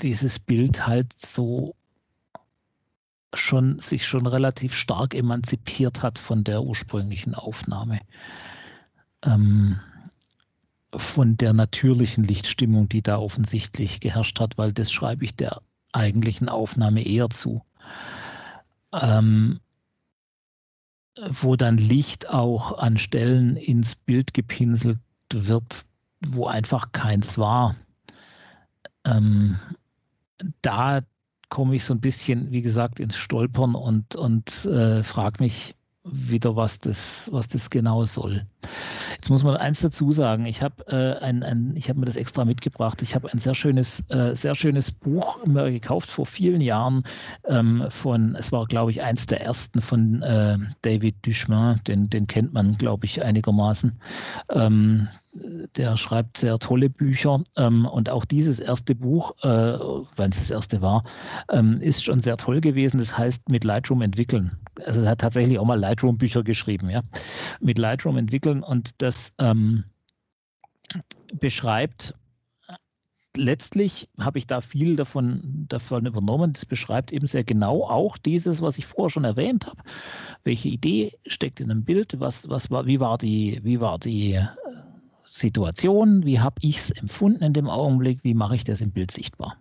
[0.00, 1.74] dieses Bild halt so
[3.34, 8.00] schon sich schon relativ stark emanzipiert hat von der ursprünglichen Aufnahme.
[9.22, 9.78] Ähm,
[10.94, 15.60] von der natürlichen Lichtstimmung, die da offensichtlich geherrscht hat, weil das schreibe ich der
[15.92, 17.62] eigentlichen Aufnahme eher zu.
[18.92, 19.60] Ähm,
[21.28, 24.98] wo dann Licht auch an Stellen ins Bild gepinselt
[25.30, 25.84] wird,
[26.20, 27.76] wo einfach keins war
[29.06, 29.56] ähm,
[30.62, 31.00] da
[31.48, 35.74] komme ich so ein bisschen, wie gesagt, ins Stolpern und, und äh, frage mich
[36.08, 38.46] wieder, was das, was das genau soll.
[39.14, 40.46] Jetzt muss man eins dazu sagen.
[40.46, 43.02] Ich habe äh, ein, ein, habe mir das extra mitgebracht.
[43.02, 47.04] Ich habe ein sehr schönes, äh, sehr schönes Buch mir gekauft vor vielen Jahren
[47.44, 51.80] ähm, von, es war glaube ich eins der ersten von äh, David Duchemin.
[51.86, 54.00] Den, den kennt man glaube ich einigermaßen.
[54.50, 55.08] Ähm,
[55.76, 59.78] der schreibt sehr tolle Bücher ähm, und auch dieses erste Buch, äh,
[60.16, 61.04] wenn es das erste war,
[61.50, 62.98] ähm, ist schon sehr toll gewesen.
[62.98, 64.56] Das heißt mit Lightroom entwickeln.
[64.84, 67.02] Also er hat tatsächlich auch mal Lightroom-Bücher geschrieben, ja.
[67.60, 69.84] Mit Lightroom entwickeln und das ähm,
[71.34, 72.14] beschreibt
[73.36, 76.52] letztlich habe ich da viel davon, davon übernommen.
[76.52, 79.82] Das beschreibt eben sehr genau auch dieses, was ich vorher schon erwähnt habe.
[80.44, 82.18] Welche Idee steckt in einem Bild?
[82.18, 84.40] Was, was war, wie war die, wie war die
[85.26, 86.24] Situation?
[86.24, 88.20] Wie habe ich es empfunden in dem Augenblick?
[88.22, 89.58] Wie mache ich das im Bild sichtbar?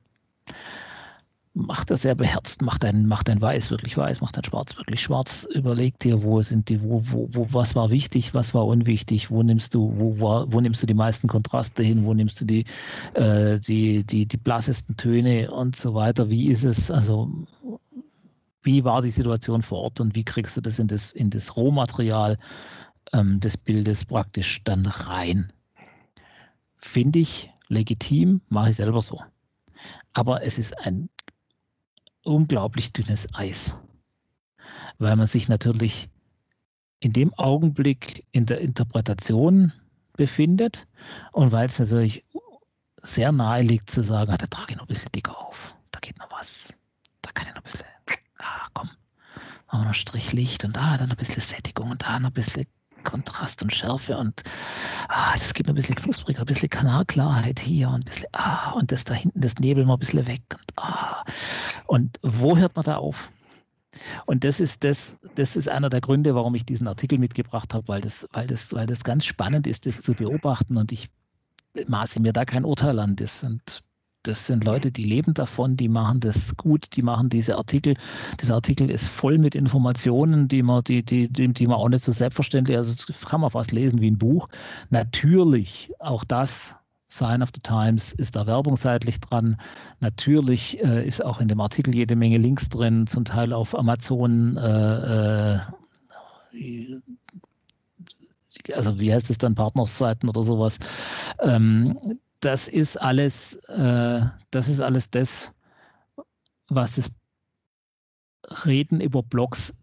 [1.55, 5.01] macht das sehr beherzt, macht ein, macht ein Weiß wirklich weiß, macht ein Schwarz wirklich
[5.01, 9.32] schwarz, überleg dir, wo sind die, wo, wo, wo, was war wichtig, was war unwichtig,
[9.32, 12.45] wo nimmst du, wo, war, wo nimmst du die meisten Kontraste hin, wo nimmst du
[12.45, 12.66] die,
[13.13, 17.32] äh, die, die, die blassesten Töne und so weiter, wie ist es, also
[18.61, 21.55] wie war die Situation vor Ort und wie kriegst du das in das, in das
[21.55, 22.38] Rohmaterial
[23.16, 25.51] ähm, des Bildes praktisch dann rein?
[26.78, 29.22] Finde ich legitim, mache ich selber so.
[30.13, 31.09] Aber es ist ein
[32.24, 33.76] unglaublich dünnes Eis,
[34.97, 36.09] weil man sich natürlich
[36.99, 39.72] in dem Augenblick in der Interpretation
[40.13, 40.88] befindet
[41.32, 42.26] und weil es natürlich
[43.01, 45.99] sehr nahe liegt zu sagen, ah, da trage ich noch ein bisschen dicker auf, da
[45.99, 46.74] geht noch was,
[47.22, 47.86] da kann ich noch ein bisschen,
[48.39, 48.89] ah komm,
[49.68, 52.66] machen wir noch Strichlicht und da dann ein bisschen Sättigung und da noch ein bisschen
[53.06, 54.43] Kontrast und Schärfe und
[55.08, 58.91] ah, das gibt ein bisschen knuspriger, ein bisschen Kanalklarheit hier und ein bisschen, ah, und
[58.91, 60.43] das da hinten, das Nebel mal ein bisschen weg.
[60.49, 61.24] Und, ah.
[61.88, 63.30] und wo hört man da auf?
[64.26, 67.88] Und das ist das, das ist einer der Gründe, warum ich diesen Artikel mitgebracht habe,
[67.88, 71.10] weil das, weil das, weil das ganz spannend ist, das zu beobachten und ich
[71.88, 73.16] maße mir da kein Urteil an.
[73.16, 73.84] Das sind
[74.28, 77.95] das sind Leute, die leben davon, die machen das gut, die machen diese Artikel.
[78.41, 82.03] Dieser Artikel ist voll mit Informationen, die man, die, die, die, die man auch nicht
[82.03, 84.47] so selbstverständlich, also kann man fast lesen wie ein Buch.
[84.89, 86.76] Natürlich, auch das
[87.07, 89.57] Sign of the Times ist da Werbung seitlich dran.
[89.99, 94.57] Natürlich äh, ist auch in dem Artikel jede Menge Links drin, zum Teil auf Amazon.
[94.57, 95.59] Äh, äh,
[98.73, 100.80] also wie heißt es dann, Partnersseiten oder sowas.
[101.39, 104.22] Ähm, das ist alles, äh,
[104.52, 105.52] das ist alles das,
[106.68, 107.12] was das
[108.66, 109.76] Reden über Blogs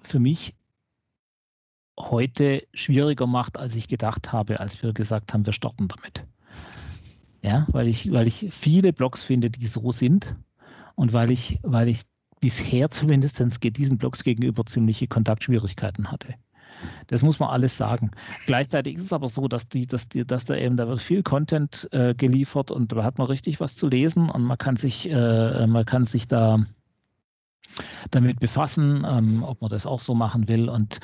[0.00, 0.54] für mich
[1.98, 6.24] heute schwieriger macht, als ich gedacht habe, als wir gesagt haben, wir starten damit.
[7.42, 10.36] Ja, weil ich, weil ich viele Blogs finde, die so sind
[10.94, 12.02] und weil ich, weil ich
[12.40, 13.42] bisher zumindest
[13.76, 16.34] diesen Blogs gegenüber ziemliche Kontaktschwierigkeiten hatte.
[17.06, 18.10] Das muss man alles sagen.
[18.46, 21.22] Gleichzeitig ist es aber so, dass die, dass die, dass da eben da wird viel
[21.22, 25.08] Content äh, geliefert und da hat man richtig was zu lesen und man kann sich,
[25.10, 26.64] äh, man kann sich da
[28.10, 30.68] damit befassen, ähm, ob man das auch so machen will.
[30.68, 31.00] Und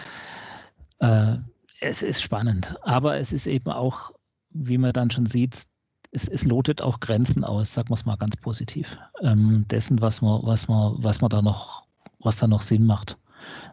[0.98, 1.36] äh,
[1.80, 2.76] es ist spannend.
[2.82, 4.12] Aber es ist eben auch,
[4.50, 5.66] wie man dann schon sieht,
[6.12, 10.22] es, es lotet auch Grenzen aus, sagen wir es mal ganz positiv, ähm, dessen, was
[10.22, 11.86] man, was man, was man da noch,
[12.18, 13.16] was da noch Sinn macht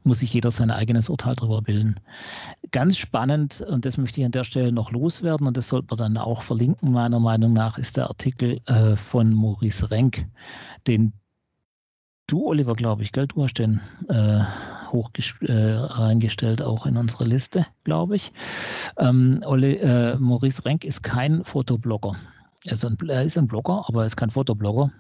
[0.08, 2.00] muss sich jeder sein eigenes Urteil darüber bilden.
[2.72, 5.98] Ganz spannend, und das möchte ich an der Stelle noch loswerden, und das sollte man
[5.98, 10.26] dann auch verlinken, meiner Meinung nach, ist der Artikel äh, von Maurice Renk,
[10.88, 11.14] den
[12.28, 13.28] du, Oliver, glaube ich, gell?
[13.28, 13.80] Du hast den
[14.10, 14.42] äh,
[14.92, 18.32] hoch äh, reingestellt, auch in unsere Liste, glaube ich.
[18.98, 22.16] Ähm, Oli, äh, Maurice Renk ist kein Fotoblogger.
[22.66, 24.92] Er ist, ein, er ist ein Blogger, aber er ist kein Fotoblogger.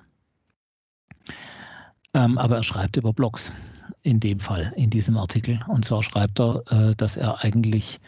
[2.13, 3.51] Ähm, aber er schreibt über Blogs
[4.01, 5.59] in dem Fall, in diesem Artikel.
[5.67, 7.99] Und zwar schreibt er, äh, dass er eigentlich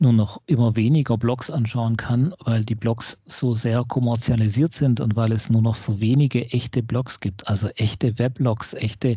[0.00, 5.16] nur noch immer weniger Blogs anschauen kann, weil die Blogs so sehr kommerzialisiert sind und
[5.16, 9.16] weil es nur noch so wenige echte Blogs gibt, also echte Weblogs, echte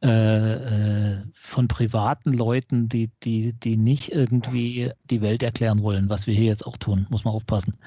[0.00, 6.28] äh, äh, von privaten Leuten, die, die, die nicht irgendwie die Welt erklären wollen, was
[6.28, 7.78] wir hier jetzt auch tun, muss man aufpassen.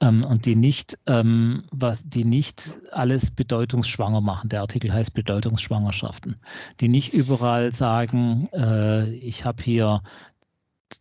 [0.00, 4.48] Ähm, und die nicht, ähm, was, die nicht alles bedeutungsschwanger machen.
[4.48, 6.36] Der Artikel heißt Bedeutungsschwangerschaften.
[6.80, 10.02] Die nicht überall sagen, äh, ich habe hier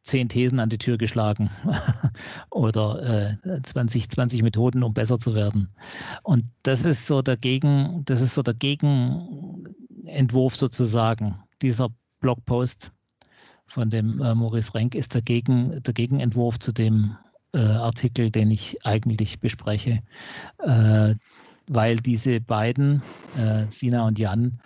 [0.03, 1.49] zehn Thesen an die Tür geschlagen
[2.49, 5.69] oder äh, 20, 20 Methoden, um besser zu werden.
[6.23, 8.53] Und das ist so dagegen, das ist so der
[10.03, 11.39] Gegenentwurf sozusagen.
[11.61, 11.89] Dieser
[12.19, 12.91] Blogpost
[13.67, 17.15] von dem äh, Maurice Renk ist der, Gegen, der Gegenentwurf zu dem
[17.53, 20.03] äh, Artikel, den ich eigentlich bespreche,
[20.59, 21.15] äh,
[21.67, 23.01] weil diese beiden,
[23.37, 24.59] äh, Sina und Jan,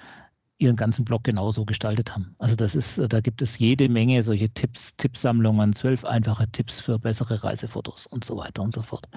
[0.57, 2.35] ihren ganzen Blog genauso gestaltet haben.
[2.39, 6.97] Also das ist, da gibt es jede Menge solche Tipps, Tippsammlungen, zwölf einfache Tipps für
[6.97, 9.07] bessere Reisefotos und so weiter und so fort.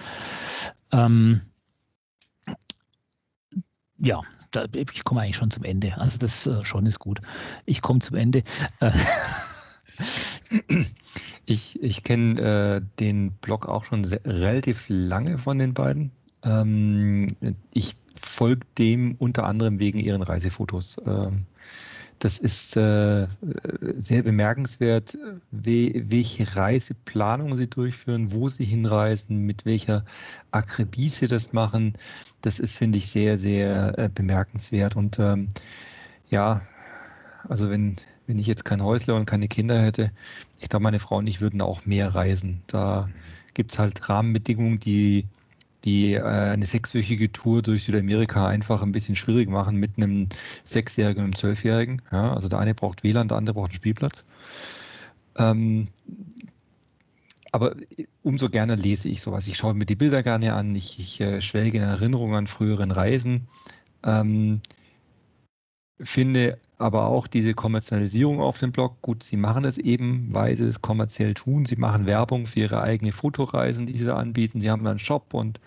[0.93, 1.41] Ähm,
[3.97, 4.21] ja,
[4.51, 5.97] da, ich komme eigentlich schon zum Ende.
[5.99, 7.21] Also das äh, schon ist gut.
[7.67, 8.43] Ich komme zum Ende.
[8.81, 8.93] Äh,
[11.47, 16.11] ich ich kenne äh, den Blog auch schon sehr, relativ lange von den beiden.
[16.43, 17.29] Ähm,
[17.73, 20.97] ich folgt dem unter anderem wegen ihren Reisefotos.
[21.07, 21.47] Ähm,
[22.21, 23.27] das ist äh,
[23.97, 25.17] sehr bemerkenswert,
[25.51, 30.05] welche Reiseplanung sie durchführen, wo sie hinreisen, mit welcher
[30.51, 31.95] Akribie sie das machen.
[32.43, 34.97] Das ist, finde ich, sehr, sehr äh, bemerkenswert.
[34.97, 35.49] Und ähm,
[36.29, 36.61] ja,
[37.49, 37.97] also wenn,
[38.27, 40.13] wenn ich jetzt kein Häusler und keine Kinder hätte,
[40.61, 42.63] ich glaube, meine Frau und ich würden auch mehr reisen.
[42.67, 43.09] Da
[43.55, 45.27] gibt es halt Rahmenbedingungen, die
[45.85, 50.27] die äh, eine sechswöchige Tour durch Südamerika einfach ein bisschen schwierig machen mit einem
[50.65, 52.03] Sechsjährigen und einem Zwölfjährigen.
[52.13, 54.27] Ja, also der eine braucht WLAN, der andere braucht einen Spielplatz.
[55.37, 55.89] Ähm,
[57.53, 57.75] aber
[58.23, 59.49] umso gerne lese ich sowas.
[59.49, 62.91] Ich schaue mir die Bilder gerne an, ich, ich äh, schwelge in Erinnerungen an früheren
[62.91, 63.49] Reisen.
[64.05, 64.61] Ähm,
[66.03, 70.65] finde aber auch diese Kommerzialisierung auf dem Blog, gut, sie machen es eben, weil sie
[70.65, 71.67] es kommerziell tun.
[71.67, 74.61] Sie machen Werbung für ihre eigenen Fotoreisen, die sie anbieten.
[74.61, 75.61] Sie haben einen Shop und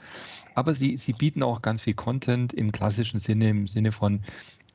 [0.55, 4.21] aber sie, sie bieten auch ganz viel Content im klassischen Sinne, im Sinne von,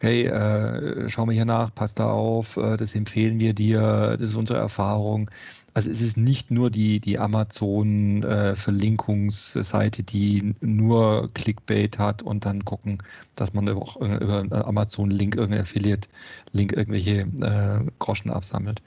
[0.01, 4.31] hey, äh, schau mal hier nach, pass da auf, äh, das empfehlen wir dir, das
[4.31, 5.31] ist unsere Erfahrung.
[5.79, 12.65] Also es ist nicht nur die, die Amazon-Verlinkungsseite, äh, die nur Clickbait hat und dann
[12.65, 12.99] gucken,
[13.37, 18.83] dass man auch über Amazon-Link, irgendein Affiliate-Link irgendwelche äh, Groschen absammelt.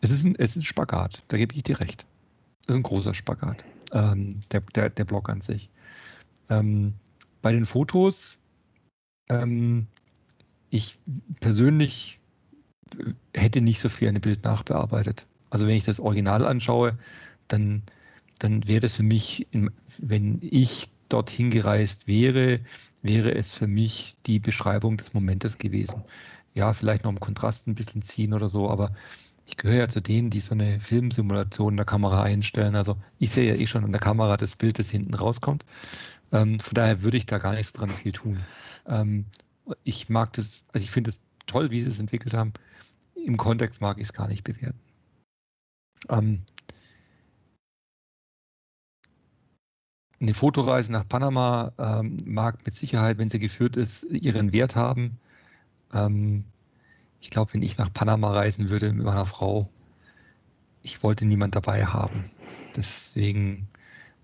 [0.00, 2.06] Es ist, ein, es ist ein Spagat, da gebe ich dir recht.
[2.62, 5.70] Es ist ein großer Spagat, ähm, der, der, der Blog an sich.
[6.50, 6.94] Ähm,
[7.40, 8.36] bei den Fotos,
[9.28, 9.86] ähm,
[10.70, 10.98] ich
[11.38, 12.18] persönlich
[13.32, 15.24] hätte nicht so viel an Bild nachbearbeitet.
[15.50, 16.98] Also wenn ich das Original anschaue,
[17.48, 17.82] dann,
[18.38, 19.46] dann wäre das für mich,
[19.98, 22.60] wenn ich dorthin gereist wäre,
[23.02, 26.02] wäre es für mich die Beschreibung des Momentes gewesen.
[26.54, 28.92] Ja, vielleicht noch im Kontrast ein bisschen ziehen oder so, aber
[29.46, 32.74] ich gehöre ja zu denen, die so eine Filmsimulation der Kamera einstellen.
[32.74, 35.64] Also ich sehe ja eh schon an der Kamera das Bild, das hinten rauskommt.
[36.32, 38.38] Ähm, von daher würde ich da gar nicht so dran viel tun.
[38.86, 39.26] Ähm,
[39.84, 42.52] ich mag das, also ich finde es toll, wie sie es entwickelt haben.
[43.14, 44.78] Im Kontext mag ich es gar nicht bewerten.
[46.08, 46.42] Ähm,
[50.20, 55.18] eine Fotoreise nach Panama ähm, mag mit Sicherheit, wenn sie geführt ist, ihren Wert haben.
[55.92, 56.44] Ähm,
[57.20, 59.68] ich glaube, wenn ich nach Panama reisen würde mit meiner Frau,
[60.82, 62.30] ich wollte niemand dabei haben.
[62.76, 63.68] Deswegen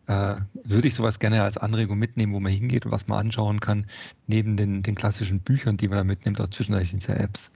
[0.06, 3.60] äh, würde ich sowas gerne als Anregung mitnehmen, wo man hingeht und was man anschauen
[3.60, 3.86] kann,
[4.26, 7.50] neben den, den klassischen Büchern, die man da mitnimmt, auch zwischendurch sind es ja Apps.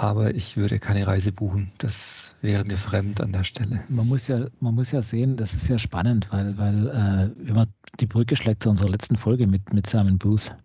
[0.00, 1.72] Aber ich würde keine Reise buchen.
[1.76, 3.84] Das wäre mir fremd an der Stelle.
[3.90, 7.54] Man muss ja, man muss ja sehen, das ist ja spannend, weil, weil äh, wenn
[7.54, 7.66] man
[8.00, 10.56] die Brücke schlägt zu unserer letzten Folge mit, mit Simon Booth,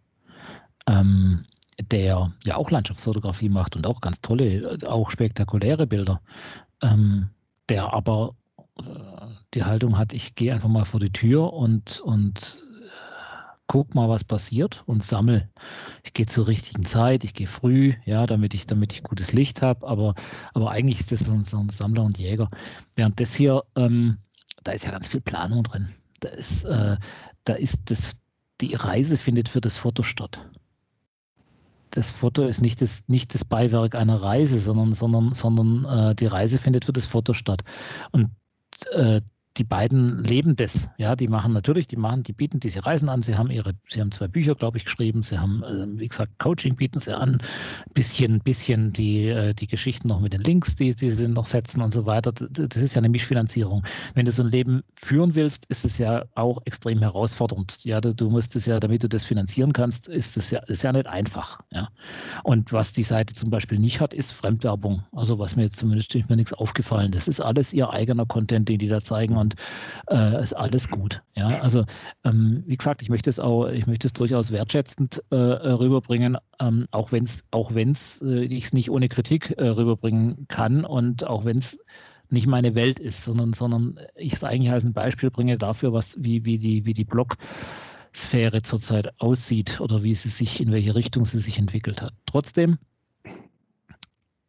[0.87, 1.43] ähm,
[1.91, 6.21] der ja auch Landschaftsfotografie macht und auch ganz tolle, auch spektakuläre Bilder,
[6.81, 7.27] ähm,
[7.67, 8.35] der aber
[8.79, 8.83] äh,
[9.53, 12.57] die Haltung hat, ich gehe einfach mal vor die Tür und, und
[13.67, 15.49] guck mal, was passiert und sammel.
[16.03, 19.61] Ich gehe zur richtigen Zeit, ich gehe früh, ja, damit ich, damit ich gutes Licht
[19.61, 20.15] habe, aber,
[20.53, 22.47] aber eigentlich ist das so ein, so ein Sammler und Jäger.
[22.95, 24.17] Während das hier, ähm,
[24.63, 25.89] da ist ja ganz viel Planung drin.
[26.19, 26.97] Da ist, äh,
[27.43, 28.17] da ist das,
[28.61, 30.45] die Reise findet für das Foto statt
[31.95, 36.25] das Foto ist nicht das, nicht das Beiwerk einer Reise, sondern, sondern, sondern äh, die
[36.25, 37.61] Reise findet für das Foto statt.
[38.11, 38.31] Und
[38.91, 39.21] äh,
[39.57, 40.89] die beiden leben das.
[40.97, 43.21] Ja, die machen natürlich, die machen, die bieten diese Reisen an.
[43.21, 45.23] Sie haben ihre, sie haben zwei Bücher, glaube ich, geschrieben.
[45.23, 47.41] Sie haben, äh, wie gesagt, Coaching bieten sie an.
[47.93, 51.81] Bisschen, bisschen die, äh, die Geschichten noch mit den Links, die, die sie noch setzen
[51.81, 52.33] und so weiter.
[52.33, 53.83] Das ist ja eine Mischfinanzierung.
[54.13, 57.83] Wenn du so ein Leben führen willst, ist es ja auch extrem herausfordernd.
[57.85, 60.83] Ja, du, du musst es ja, damit du das finanzieren kannst, ist das ja, ist
[60.83, 61.61] ja nicht einfach.
[61.71, 61.89] Ja.
[62.43, 65.03] Und was die Seite zum Beispiel nicht hat, ist Fremdwerbung.
[65.13, 67.11] Also was mir jetzt zumindest mir nichts aufgefallen.
[67.11, 69.55] Das ist alles ihr eigener Content, den die da zeigen und
[70.09, 71.21] äh, ist alles gut.
[71.35, 71.85] Ja, also
[72.23, 76.87] ähm, wie gesagt, ich möchte es auch, ich möchte es durchaus wertschätzend äh, rüberbringen, ähm,
[76.91, 80.85] auch wenn es, auch wenn es äh, ich es nicht ohne Kritik äh, rüberbringen kann
[80.85, 81.79] und auch wenn es
[82.29, 86.17] nicht meine Welt ist, sondern, sondern ich es eigentlich als ein Beispiel bringe dafür, was,
[86.19, 87.35] wie, wie die, wie die Blog
[88.15, 92.13] Sphäre zurzeit aussieht oder wie sie sich, in welche Richtung sie sich entwickelt hat.
[92.25, 92.79] Trotzdem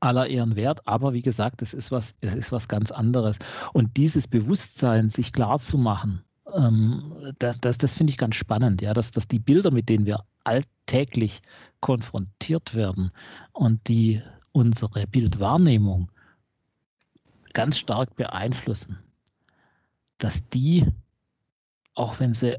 [0.01, 3.39] aller Ehren wert, aber wie gesagt, es ist was, es ist was ganz anderes.
[3.73, 6.23] Und dieses Bewusstsein, sich klar zu machen,
[6.55, 10.07] ähm, das, das, das finde ich ganz spannend, ja, dass, dass die Bilder, mit denen
[10.07, 11.41] wir alltäglich
[11.81, 13.11] konfrontiert werden
[13.53, 14.23] und die
[14.53, 16.11] unsere Bildwahrnehmung
[17.53, 18.99] ganz stark beeinflussen,
[20.19, 20.87] dass die,
[21.95, 22.59] auch wenn sie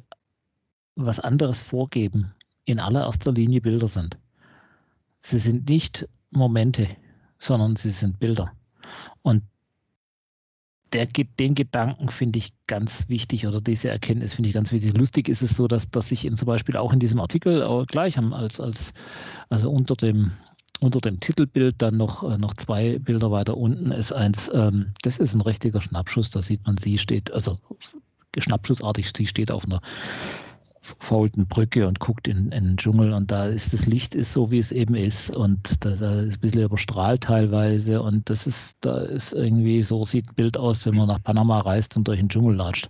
[0.96, 2.34] was anderes vorgeben,
[2.66, 4.18] in allererster Linie Bilder sind.
[5.22, 6.88] Sie sind nicht Momente,
[7.40, 8.52] sondern sie sind Bilder.
[9.22, 9.44] Und
[10.94, 14.96] der, den Gedanken finde ich ganz wichtig oder diese Erkenntnis finde ich ganz wichtig.
[14.96, 17.86] Lustig ist es so, dass, dass ich in, zum Beispiel auch in diesem Artikel auch
[17.86, 18.94] gleich als, als,
[19.50, 20.32] also unter dem,
[20.80, 25.18] unter dem Titelbild dann noch, äh, noch zwei Bilder weiter unten ist eins, ähm, das
[25.18, 27.60] ist ein richtiger Schnappschuss, da sieht man, sie steht, also
[28.38, 29.82] schnappschussartig, sie steht auf einer
[31.00, 34.52] faulten Brücke und guckt in, in, den Dschungel und da ist das Licht ist so,
[34.52, 36.04] wie es eben ist und das ist
[36.36, 40.86] ein bisschen überstrahlt teilweise und das ist, da ist irgendwie, so sieht ein Bild aus,
[40.86, 42.90] wenn man nach Panama reist und durch den Dschungel latscht.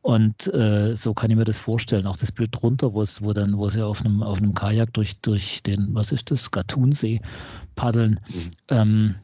[0.00, 2.06] Und äh, so kann ich mir das vorstellen.
[2.06, 4.92] Auch das Bild drunter, wo es, wo dann, wo sie auf einem, auf einem Kajak
[4.94, 7.20] durch, durch den, was ist das, Gatunsee
[7.74, 8.20] paddeln.
[8.28, 8.50] Mhm.
[8.68, 9.14] Ähm,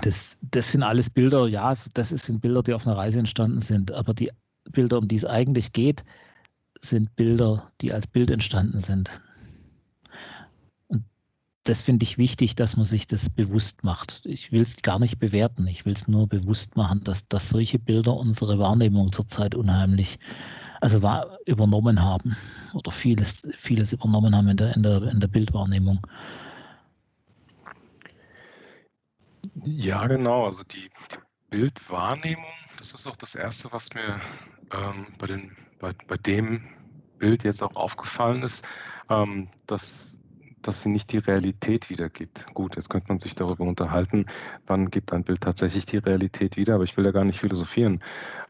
[0.00, 3.92] das, das sind alles Bilder, ja, das sind Bilder, die auf einer Reise entstanden sind.
[3.92, 4.30] Aber die
[4.70, 6.04] Bilder, um die es eigentlich geht,
[6.88, 9.22] sind Bilder, die als Bild entstanden sind.
[10.86, 11.04] Und
[11.64, 14.22] das finde ich wichtig, dass man sich das bewusst macht.
[14.24, 17.78] Ich will es gar nicht bewerten, ich will es nur bewusst machen, dass, dass solche
[17.78, 20.18] Bilder unsere Wahrnehmung zurzeit unheimlich
[20.80, 22.36] also war, übernommen haben
[22.74, 26.06] oder vieles, vieles übernommen haben in der, in der, in der Bildwahrnehmung.
[29.64, 30.44] Ja, genau.
[30.44, 31.16] Also die, die
[31.48, 32.44] Bildwahrnehmung,
[32.78, 34.20] das ist auch das Erste, was mir
[34.72, 36.68] ähm, bei, den, bei, bei dem
[37.24, 38.66] Bild jetzt auch aufgefallen ist,
[39.08, 40.18] ähm, dass,
[40.60, 42.46] dass sie nicht die Realität wiedergibt.
[42.52, 44.26] Gut, jetzt könnte man sich darüber unterhalten,
[44.66, 48.02] wann gibt ein Bild tatsächlich die Realität wieder, aber ich will da gar nicht philosophieren,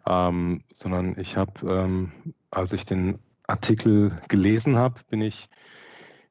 [0.08, 5.48] ähm, sondern ich habe, ähm, als ich den Artikel gelesen habe, bin ich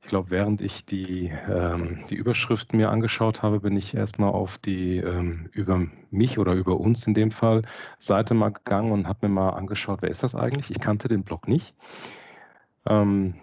[0.02, 4.58] ich glaube, während ich die, ähm, die Überschriften mir angeschaut habe, bin ich erstmal auf
[4.58, 7.62] die ähm, über mich oder über uns in dem Fall
[8.00, 10.72] Seite mal gegangen und habe mir mal angeschaut, wer ist das eigentlich?
[10.72, 11.74] Ich kannte den Blog nicht.
[12.86, 13.36] Ähm,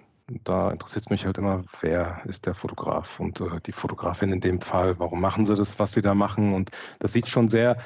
[0.44, 4.40] da interessiert es mich halt immer, wer ist der Fotograf und äh, die Fotografin in
[4.40, 6.54] dem Fall, warum machen sie das, was sie da machen.
[6.54, 6.70] Und
[7.00, 7.76] das sieht schon sehr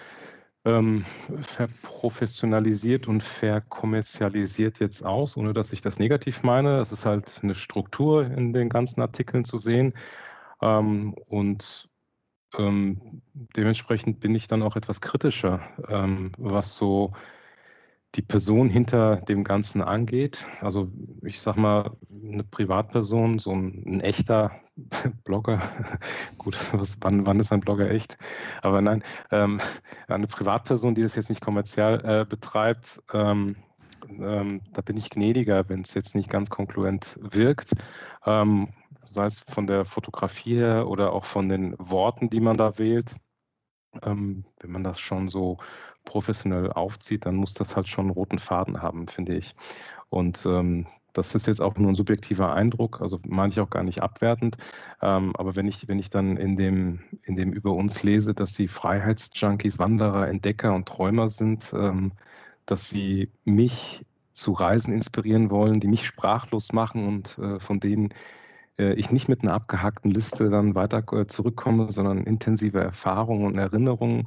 [0.65, 1.05] ähm,
[1.41, 6.81] verprofessionalisiert und verkommerzialisiert jetzt aus, ohne dass ich das negativ meine.
[6.81, 9.95] Es ist halt eine Struktur in den ganzen Artikeln zu sehen.
[10.63, 11.89] Ähm, und
[12.57, 13.23] ähm,
[13.57, 17.13] dementsprechend bin ich dann auch etwas kritischer, ähm, was so
[18.15, 20.47] die Person hinter dem Ganzen angeht.
[20.61, 20.91] Also
[21.23, 24.53] ich sag mal, eine Privatperson, so ein, ein echter
[25.25, 25.61] Blogger,
[26.39, 28.17] gut, was, wann, wann, ist ein Blogger echt?
[28.63, 29.59] Aber nein, ähm,
[30.09, 33.57] eine Privatperson, die das jetzt nicht kommerziell äh, betreibt, ähm,
[34.09, 37.73] ähm, da bin ich gnädiger, wenn es jetzt nicht ganz konkluent wirkt.
[38.27, 38.69] Ähm,
[39.07, 43.17] sei es von der Fotografie her oder auch von den Worten, die man da wählt.
[44.03, 45.59] Ähm, wenn man das schon so
[46.05, 49.55] professionell aufzieht, dann muss das halt schon einen roten Faden haben, finde ich.
[50.11, 53.85] Und ähm, das ist jetzt auch nur ein subjektiver Eindruck, also meine ich auch gar
[53.85, 54.57] nicht abwertend.
[55.01, 58.55] Ähm, aber wenn ich, wenn ich dann in dem, in dem über uns lese, dass
[58.55, 62.13] sie Freiheitsjunkies, Wanderer, Entdecker und Träumer sind, ähm,
[62.67, 68.13] dass sie mich zu Reisen inspirieren wollen, die mich sprachlos machen und äh, von denen
[68.79, 73.59] äh, ich nicht mit einer abgehackten Liste dann weiter äh, zurückkomme, sondern intensive Erfahrungen und
[73.59, 74.25] Erinnerungen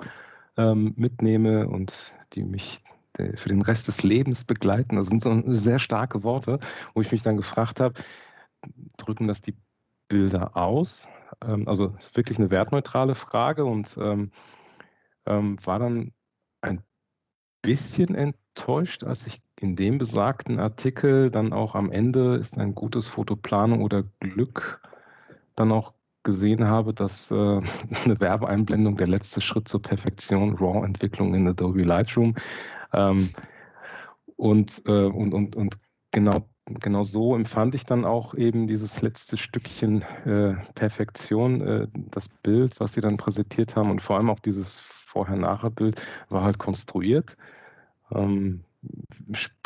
[0.57, 2.81] ähm, mitnehme und die mich
[3.17, 4.95] äh, für den Rest des Lebens begleiten.
[4.95, 6.59] Das sind so sehr starke Worte,
[6.93, 7.95] wo ich mich dann gefragt habe,
[8.97, 9.55] drücken das die
[10.07, 11.07] Bilder aus?
[11.41, 14.31] Ähm, also ist wirklich eine wertneutrale Frage und ähm,
[15.25, 16.13] ähm, war dann
[16.61, 16.81] ein
[17.61, 23.07] bisschen enttäuscht, als ich in dem besagten Artikel dann auch am Ende ist ein gutes
[23.07, 24.81] Fotoplanung oder Glück
[25.55, 25.93] dann auch
[26.27, 27.35] gesehen habe, dass äh,
[28.05, 32.35] eine Werbeeinblendung der letzte Schritt zur Perfektion, RAW-Entwicklung in Adobe Lightroom.
[32.93, 33.29] Ähm,
[34.35, 35.77] und, äh, und, und, und
[36.11, 42.27] genau, genau so empfand ich dann auch eben dieses letzte Stückchen äh, Perfektion, äh, das
[42.27, 47.37] Bild, was sie dann präsentiert haben und vor allem auch dieses Vorher-Nachher-Bild war halt konstruiert.
[48.11, 48.65] Ähm,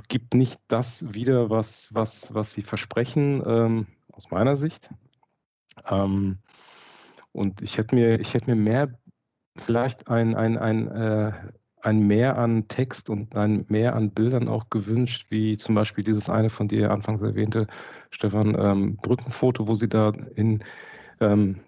[0.08, 4.92] gibt nicht das wieder, was, was, was sie versprechen, ähm, aus meiner Sicht.
[5.90, 6.40] Ähm,
[7.32, 9.00] und ich hätte mir, ich hätte mir mehr,
[9.58, 11.32] vielleicht ein, ein, ein, äh,
[11.82, 16.30] ein Mehr an Text und ein Mehr an Bildern auch gewünscht, wie zum Beispiel dieses
[16.30, 17.68] eine von dir anfangs erwähnte,
[18.12, 20.64] Stefan, ähm, Brückenfoto, wo sie da in
[21.20, 21.62] ähm,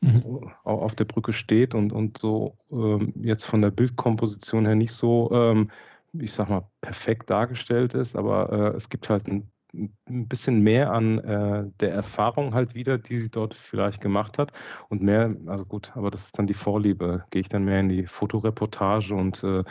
[0.00, 0.52] mhm.
[0.64, 5.30] auf der Brücke steht und, und so ähm, jetzt von der Bildkomposition her nicht so,
[5.32, 5.70] ähm,
[6.12, 10.92] ich sag mal, perfekt dargestellt ist, aber äh, es gibt halt ein ein bisschen mehr
[10.92, 14.52] an äh, der Erfahrung halt wieder, die sie dort vielleicht gemacht hat
[14.88, 17.88] und mehr, also gut, aber das ist dann die Vorliebe, gehe ich dann mehr in
[17.88, 19.64] die Fotoreportage und äh,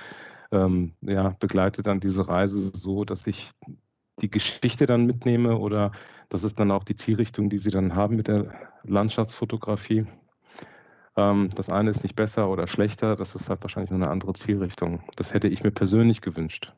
[0.52, 3.52] ähm, ja, begleite dann diese Reise so, dass ich
[4.22, 5.92] die Geschichte dann mitnehme oder
[6.30, 8.52] das ist dann auch die Zielrichtung, die sie dann haben mit der
[8.84, 10.06] Landschaftsfotografie.
[11.16, 14.34] Ähm, das eine ist nicht besser oder schlechter, das ist halt wahrscheinlich nur eine andere
[14.34, 15.04] Zielrichtung.
[15.16, 16.74] Das hätte ich mir persönlich gewünscht,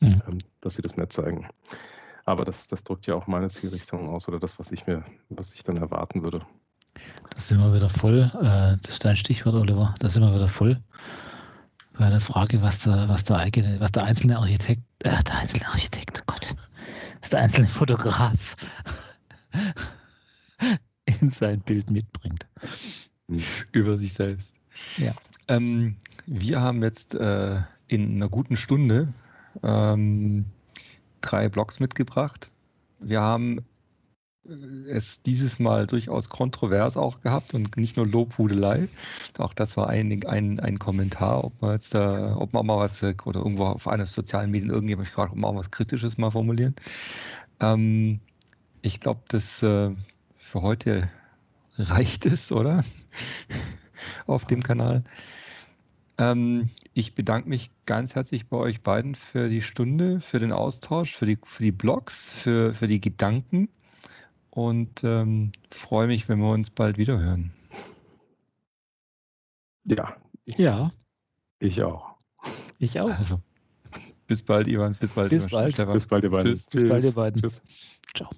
[0.00, 0.22] mhm.
[0.28, 1.48] ähm, dass sie das mehr zeigen.
[2.24, 5.52] Aber das, das drückt ja auch meine Zielrichtung aus oder das, was ich mir, was
[5.52, 6.40] ich dann erwarten würde.
[7.34, 8.30] Das sind wir wieder voll.
[8.40, 9.94] Äh, das ist dein Stichwort, Oliver.
[9.98, 10.80] Da sind wir wieder voll
[11.98, 15.66] bei der Frage, was der, was der eigene, was der einzelne Architekt, äh, der einzelne
[15.66, 16.56] Architekt, oh Gott,
[17.20, 18.56] was der einzelne Fotograf
[21.04, 22.46] in sein Bild mitbringt.
[23.72, 24.60] Über sich selbst.
[24.96, 25.12] Ja.
[25.48, 25.96] Ähm,
[26.26, 29.12] wir haben jetzt äh, in einer guten Stunde
[29.62, 30.46] ähm,
[31.24, 32.50] drei Blogs mitgebracht.
[33.00, 33.58] Wir haben
[34.46, 38.88] äh, es dieses Mal durchaus kontrovers auch gehabt und nicht nur Lobhudelei.
[39.38, 43.02] Auch das war ein, ein, ein Kommentar, ob man jetzt da, ob man mal was
[43.02, 46.30] äh, oder irgendwo auf einer sozialen Medien irgendjemand gefragt, ob man auch was Kritisches mal
[46.30, 46.74] formulieren.
[47.60, 48.20] Ähm,
[48.82, 49.90] ich glaube, das äh,
[50.36, 51.10] für heute
[51.78, 52.84] reicht es, oder?
[54.26, 55.04] auf dem Kanal.
[56.16, 61.16] Ähm, ich bedanke mich ganz herzlich bei euch beiden für die Stunde, für den Austausch,
[61.16, 63.68] für die, für die Blogs, für, für die Gedanken
[64.50, 67.52] und ähm, freue mich, wenn wir uns bald wieder hören.
[69.84, 70.16] Ja.
[70.46, 70.92] Ja.
[71.58, 72.14] Ich auch.
[72.78, 73.10] Ich auch.
[73.10, 73.40] Also,
[74.26, 74.96] bis bald, Ivan.
[74.98, 75.72] Bis bald, bis bald.
[75.72, 75.94] Stefan.
[75.94, 76.52] Bis bald, ihr beiden.
[76.54, 76.66] Tschüss.
[76.66, 77.42] Bis bald, ihr beiden.
[77.42, 77.62] Tschüss.
[78.14, 78.30] Ciao.